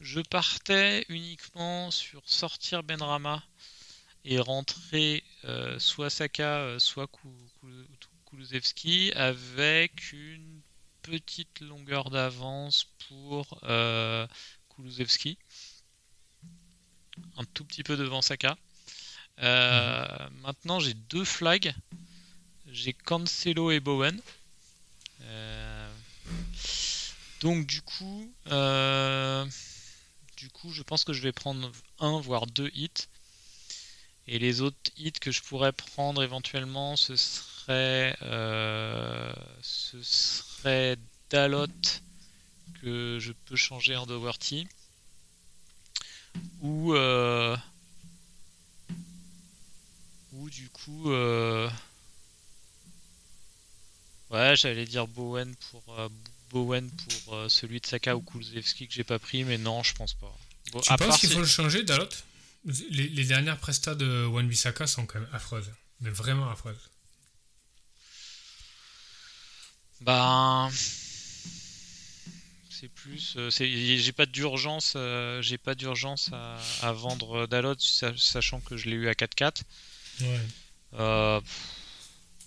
[0.00, 3.42] Je partais uniquement sur sortir Benrama
[4.24, 7.08] et rentrer euh, soit Saka, euh, soit
[8.26, 10.59] Kulusevski avec une
[11.10, 14.26] petite longueur d'avance pour euh,
[14.68, 15.38] Kulusevski.
[17.36, 18.56] Un tout petit peu devant Saka.
[19.42, 21.74] Euh, Maintenant, j'ai deux flags.
[22.68, 24.20] J'ai Cancelo et Bowen.
[25.22, 25.92] Euh,
[27.40, 29.44] donc du coup, euh,
[30.36, 33.08] du coup, je pense que je vais prendre un voire deux hits.
[34.28, 40.96] Et les autres hits que je pourrais prendre éventuellement, ce serait, euh, ce serait
[41.30, 41.66] Dalot
[42.82, 44.66] que je peux changer en Dowerty
[46.60, 47.56] ou euh,
[50.32, 51.10] ou du coup.
[51.12, 51.68] euh,
[54.30, 55.82] Ouais, j'allais dire Bowen pour
[56.50, 56.88] Bowen
[57.24, 60.32] pour celui de Saka ou Kulusevski que j'ai pas pris, mais non, je pense pas.
[60.72, 62.08] Bon, Tu à penses qu'il faut le changer, Dalot?
[62.90, 65.70] Les, les dernières prestats de Wan Bissaka sont quand même affreuses.
[66.00, 66.78] Mais vraiment affreuses.
[70.00, 70.70] Ben,
[72.70, 78.16] c'est plus, euh, j'ai pas d'urgence, euh, j'ai pas d'urgence à, à vendre Dalot, sa-
[78.16, 79.62] sachant que je l'ai eu à 4-4.
[80.22, 80.40] Ouais.
[80.94, 81.40] Euh,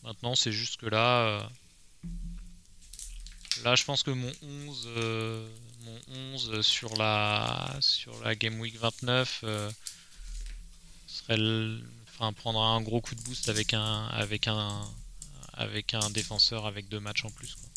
[0.04, 1.47] maintenant, c'est juste que là,
[3.64, 5.47] là, je pense que mon 11, euh,
[5.82, 5.99] mon
[6.34, 9.72] 11 sur la sur la Game Week 29 euh,
[11.08, 11.38] serait,
[12.10, 14.82] enfin, prendra un gros coup de boost avec un avec un
[15.54, 17.56] avec un défenseur avec deux matchs en plus.
[17.56, 17.70] Quoi.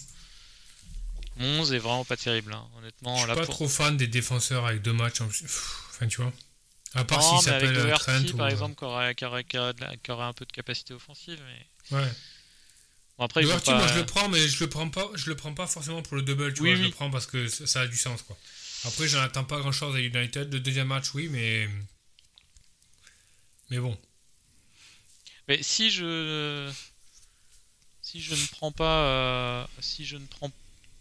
[1.38, 2.66] Mon 11 est vraiment pas terrible, hein.
[2.78, 3.14] honnêtement.
[3.16, 5.44] Je suis là, pas pour- trop fan des défenseurs avec deux matchs en plus.
[5.90, 6.32] Enfin, tu vois.
[6.94, 8.36] À part s'il s'appelle euh, Trent ou.
[8.36, 11.96] par euh, exemple, qui aurait, qui aurait- aurait aurait un peu de capacité offensive, mais
[11.98, 12.12] Ouais.
[13.18, 15.52] Bon, après, pas- moi je le prends, mais je le prends pas, je le prends
[15.54, 16.88] pas forcément pour le double, tu Oui, vois, je oui.
[16.88, 18.36] le prends parce que ça ça a du sens, quoi.
[18.84, 20.52] Après, j'en attends pas grand chose à United.
[20.52, 21.68] Le deuxième match, oui, mais.
[23.70, 23.98] Mais bon.
[25.48, 26.70] Mais si je
[28.06, 30.52] si je ne prends pas euh, si je ne prends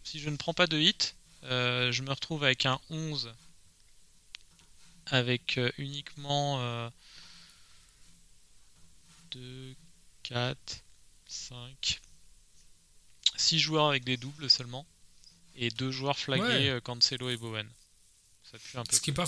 [0.03, 3.31] si je ne prends pas de hit, euh, je me retrouve avec un 11
[5.05, 6.89] avec euh, uniquement euh,
[9.31, 9.75] 2
[10.23, 10.57] 4
[11.27, 12.01] 5
[13.37, 14.87] 6 joueurs avec des doubles seulement
[15.55, 16.81] et deux joueurs flagués Ouais.
[16.81, 17.69] Cancelo et Bowen.
[18.51, 18.95] Ça pue un peu.
[18.95, 19.27] Ce qui est pas.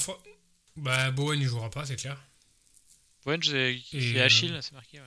[0.78, 2.20] Bah, Bowen, il jouera pas, c'est clair.
[3.24, 5.00] Bowen, j'ai Et, Achille, c'est marqué.
[5.00, 5.06] Ouais.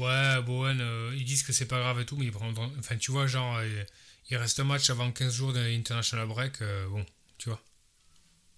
[0.00, 2.72] Ouais, Bowen, euh, ils disent que c'est pas grave et tout, mais ils prendront.
[2.78, 3.84] Enfin, tu vois, genre, euh,
[4.30, 7.04] il reste un match avant 15 jours d'International Break, euh, bon,
[7.38, 7.62] tu vois.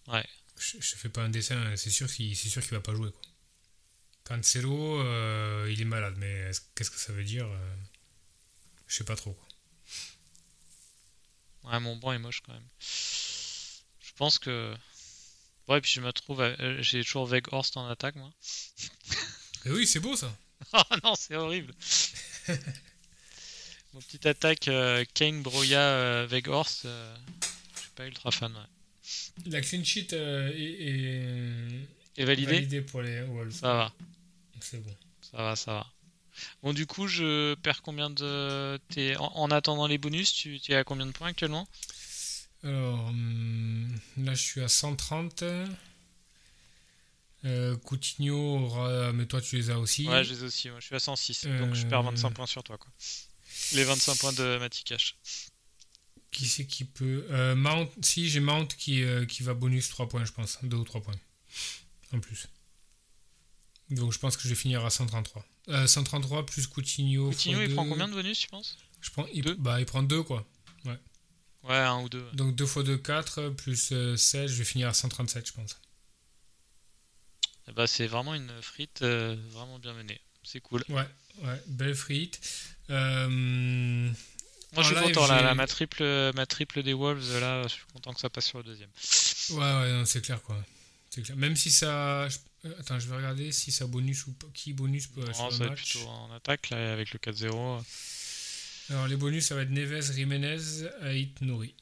[0.09, 0.24] Ouais.
[0.59, 3.11] Je, je fais pas un dessin, c'est sûr qu'il c'est sûr qu'il va pas jouer,
[3.11, 3.22] quoi.
[4.24, 5.03] Cancelo,
[5.68, 7.47] il est malade, mais est-ce- qu'est-ce que ça veut dire
[8.86, 9.49] Je sais pas trop, quoi.
[11.64, 12.68] Ouais, mon banc est moche quand même.
[12.80, 14.74] Je pense que.
[15.68, 16.40] Ouais, puis je me trouve.
[16.40, 18.32] à- J'ai toujours Weghorst en attaque, moi.
[19.64, 20.36] Et oui, c'est beau ça.
[20.72, 21.74] Oh non, c'est horrible.
[23.94, 27.14] Mon petite attaque euh, Kane, Broya, euh, Weghorst, euh,
[27.74, 28.52] je suis pas ultra fan.
[28.52, 29.50] Ouais.
[29.50, 30.82] La clean sheet euh, est,
[32.16, 33.52] est Et validé validée pour les Wolves.
[33.52, 33.92] Ça va,
[34.60, 34.94] C'est bon.
[35.20, 35.86] ça va, ça va.
[36.62, 38.78] Bon, du coup, je perds combien de.
[38.88, 41.68] t'es- En, en attendant les bonus, tu, tu es à combien de points actuellement?
[42.64, 45.44] Alors, hum, là, je suis à 130.
[47.45, 49.12] Euh, Coutinho aura...
[49.12, 50.09] Mais toi, tu les as aussi.
[50.09, 50.68] Ouais, je les ai aussi.
[50.78, 51.47] Je suis à 106.
[51.47, 52.90] Donc, je perds Euh, 25 points sur toi, quoi.
[53.72, 55.16] Les 25 points de Matikash.
[56.30, 60.09] Qui c'est qui peut euh, Mount, si j'ai Mount qui, euh, qui va bonus 3
[60.09, 60.59] points, je pense.
[60.62, 61.14] 2 ou 3 points.
[62.14, 62.47] En plus.
[63.90, 65.45] Donc je pense que je vais finir à 133.
[65.68, 67.28] Euh, 133 plus Coutinho.
[67.28, 68.78] Coutinho, il prend combien de bonus, tu penses?
[69.03, 69.55] Je prends, il, Deux?
[69.57, 70.47] Bah, il prend 2 quoi.
[71.64, 72.26] Ouais, un ou deux.
[72.32, 75.76] Donc 2 fois 2, 4, plus euh, 16, je vais finir à 137, je pense.
[77.74, 80.20] Bah, c'est vraiment une frite euh, vraiment bien menée.
[80.42, 80.82] C'est cool.
[80.88, 81.06] Ouais,
[81.42, 82.40] ouais, belle frite.
[82.90, 85.26] Euh, Moi, je suis live, content.
[85.28, 86.02] Là, ma, triple,
[86.34, 88.90] ma triple des Wolves, là, je suis content que ça passe sur le deuxième.
[89.50, 90.62] ouais, ouais, non, c'est clair quoi.
[91.10, 91.36] C'est clair.
[91.36, 92.22] Même si ça.
[92.24, 92.28] euh,
[92.78, 94.46] Attends, je vais regarder si ça bonus ou pas.
[94.54, 95.90] Qui bonus peut, Non, sur ça le va être match.
[95.92, 97.82] plutôt en attaque, là, avec le 4-0.
[98.90, 100.58] Alors les bonus, ça va être Neves, Jiménez,
[101.02, 101.74] Ait, Nouri.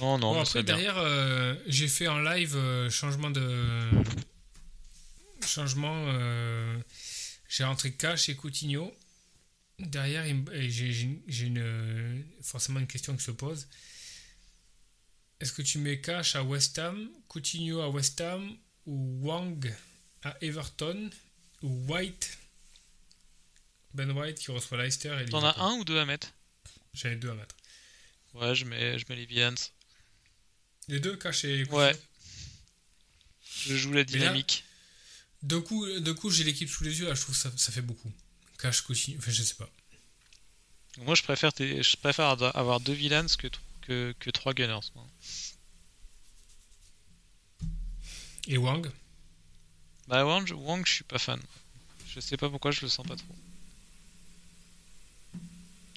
[0.00, 3.88] Non, non, bon, après, derrière, euh, j'ai fait en live euh, changement de.
[5.46, 6.06] Changement.
[6.08, 6.78] euh,
[7.48, 8.92] j'ai rentré Cash et Coutinho.
[9.78, 10.24] Derrière,
[10.68, 11.06] j'ai
[11.46, 13.68] une- forcément une question qui se pose.
[15.40, 19.72] Est-ce que tu mets Cash à West Ham, Coutinho à West Ham, ou Wang
[20.22, 21.10] à Everton,
[21.62, 22.38] ou White
[23.94, 26.32] Ben White qui reçoit Leicester et T'en as un ou deux à mettre?
[26.94, 27.54] J'en ai deux à mettre.
[28.34, 29.54] Ouais, je mets, je mets les Villans.
[30.88, 31.98] Les deux, Cash et Ouais.
[33.64, 34.64] Je joue la là- dynamique.
[35.42, 37.72] De coup, de coup j'ai l'équipe sous les yeux, là, je trouve que ça, ça
[37.72, 38.10] fait beaucoup.
[38.58, 39.68] Cash, Coutinho, enfin, je sais pas.
[40.98, 42.26] Moi, je préfère, tes- je préfère
[42.56, 43.48] avoir deux Villans que,
[43.82, 44.80] que, que trois Gunners.
[48.48, 48.90] Et Wang?
[50.08, 51.40] Bah, Wang, Wang, je suis pas fan.
[52.08, 53.34] Je sais pas pourquoi je le sens pas trop.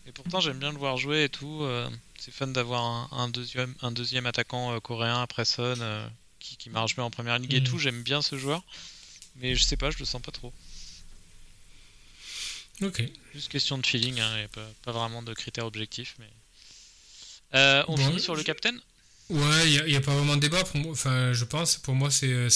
[0.10, 1.60] Et pourtant, j'aime bien le voir jouer et tout.
[1.62, 1.88] euh,
[2.18, 6.08] c'est fun d'avoir un, un deuxième, un deuxième attaquant euh, coréen après Son euh,
[6.40, 7.68] qui, qui marche bien en première ligue et Mhm.
[7.68, 7.78] tout.
[7.78, 8.64] J'aime bien ce joueur.
[9.36, 10.52] Mais je sais pas, je le sens pas trop.
[12.82, 13.04] Ok.
[13.36, 16.16] Juste question de feeling, hein, et pas, pas vraiment de critères objectifs.
[16.18, 16.30] Mais...
[17.54, 18.76] Euh, on Bon, finit sur le captain
[19.30, 20.92] Ouais, il n'y a, pas vraiment de débat pour moi.
[20.92, 22.32] Enfin, je pense, pour moi, c'est.
[22.32, 22.50] Euh,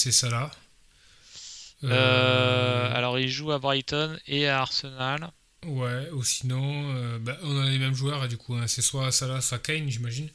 [1.84, 5.30] Euh, Alors, il joue à Brighton et à Arsenal.
[5.66, 8.54] Ouais, ou sinon, euh, bah, on a les mêmes joueurs, du coup.
[8.54, 8.66] hein.
[8.66, 10.28] C'est soit Salah, soit Kane, j'imagine.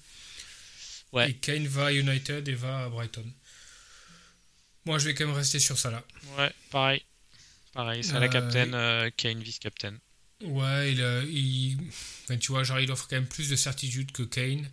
[1.12, 1.32] Ouais.
[1.32, 3.26] Et Kane va à United et va à Brighton.
[4.86, 6.04] Moi, je vais quand même rester sur Salah.
[6.38, 7.04] Ouais, pareil.
[7.74, 9.94] Pareil, la Euh, captain, euh, Kane vice-captain.
[10.44, 11.00] Ouais, il,
[11.32, 11.78] il-
[12.24, 14.70] enfin, tu vois, genre, il offre quand même plus de certitude que Kane.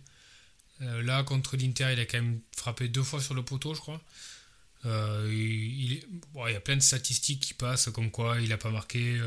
[0.79, 4.01] Là, contre l'Inter, il a quand même frappé deux fois sur le poteau, je crois.
[4.85, 8.49] Il, il est- bon, il y a plein de statistiques qui passent, comme quoi il
[8.49, 9.17] n'a pas marqué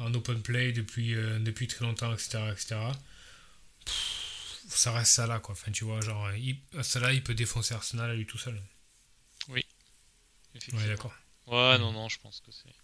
[0.00, 2.50] en open play depuis, euh, depuis très longtemps, etc.
[2.52, 2.76] etc.
[3.84, 5.52] Pff, ça reste ça là, quoi.
[5.52, 8.60] Enfin, tu vois, genre, il, ça là, il peut défoncer Arsenal à lui tout seul.
[10.54, 10.80] Effectivement.
[10.80, 11.14] Ouais, d'accord.
[11.46, 11.80] Ouais, Mhm.
[11.84, 12.74] non, non, je pense que c'est.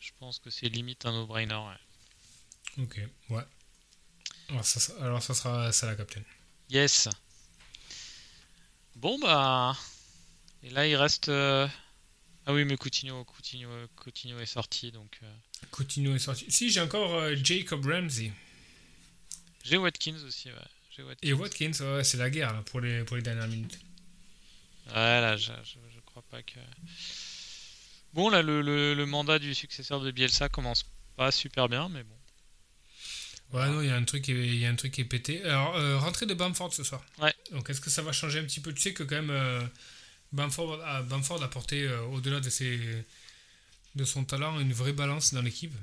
[0.00, 1.54] Je pense que c'est limite un no-brainer.
[1.54, 2.82] ouais.
[2.82, 3.44] Ok, ouais.
[4.48, 6.22] Alors, ça, alors, ça sera ça la captain.
[6.70, 7.08] Yes.
[8.96, 9.76] Bon, bah.
[10.62, 11.28] Et là, il reste.
[11.28, 11.68] euh,
[12.46, 15.18] Ah oui, mais Coutinho, Coutinho, Coutinho est sorti, donc...
[15.22, 15.34] euh,
[15.72, 16.46] Coutinho est sorti.
[16.48, 18.32] Si, j'ai encore euh, Jacob Ramsey.
[19.64, 20.56] J'ai Watkins aussi, ouais.
[20.96, 21.28] J'ai Watkins.
[21.28, 23.78] Et Watkins, ouais, c'est la guerre là, pour, les, pour les dernières minutes.
[24.88, 26.60] Ouais, là, je, je, je crois pas que...
[28.12, 30.86] Bon, là, le, le, le mandat du successeur de Bielsa commence
[31.16, 32.16] pas super bien, mais bon.
[33.58, 35.00] Ouais, non, il y a un truc qui est, il y a un truc qui
[35.00, 35.44] est pété.
[35.44, 37.04] Alors, euh, rentrée de Bamford ce soir.
[37.18, 37.34] Ouais.
[37.50, 38.72] Donc, est-ce que ça va changer un petit peu?
[38.72, 39.66] Tu sais que quand même, euh,
[40.36, 42.78] Bamford, a, Bamford a porté, euh, au-delà de, ses,
[43.94, 45.74] de son talent, une vraie balance dans l'équipe.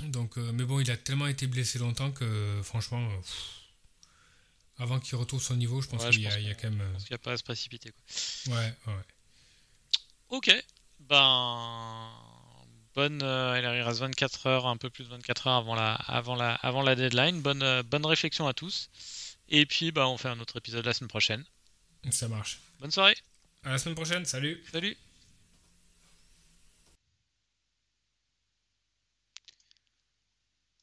[0.00, 3.60] Donc, euh, mais bon, il a tellement été blessé longtemps que, franchement, euh, pff,
[4.78, 6.82] avant qu'il retrouve son niveau, je pense Ouais, qu'il y, a- y quand même.
[6.88, 8.56] Je pense qu'il n'y a pas à se précipiter, quoi.
[8.56, 9.02] ouais, ouais.
[10.30, 10.50] Ok,
[11.00, 12.10] ben
[12.94, 16.34] bonne, euh, il reste 24 heures, un peu plus de 24 heures avant la, avant
[16.34, 17.40] la, avant la deadline.
[17.40, 18.88] Bonne, euh, bonne réflexion à tous.
[19.48, 21.44] Et puis, bah, on fait un autre épisode la semaine prochaine.
[22.10, 22.58] Ça marche.
[22.80, 23.16] Bonne soirée.
[23.64, 24.24] À la semaine prochaine.
[24.24, 24.62] Salut.
[24.70, 24.96] Salut.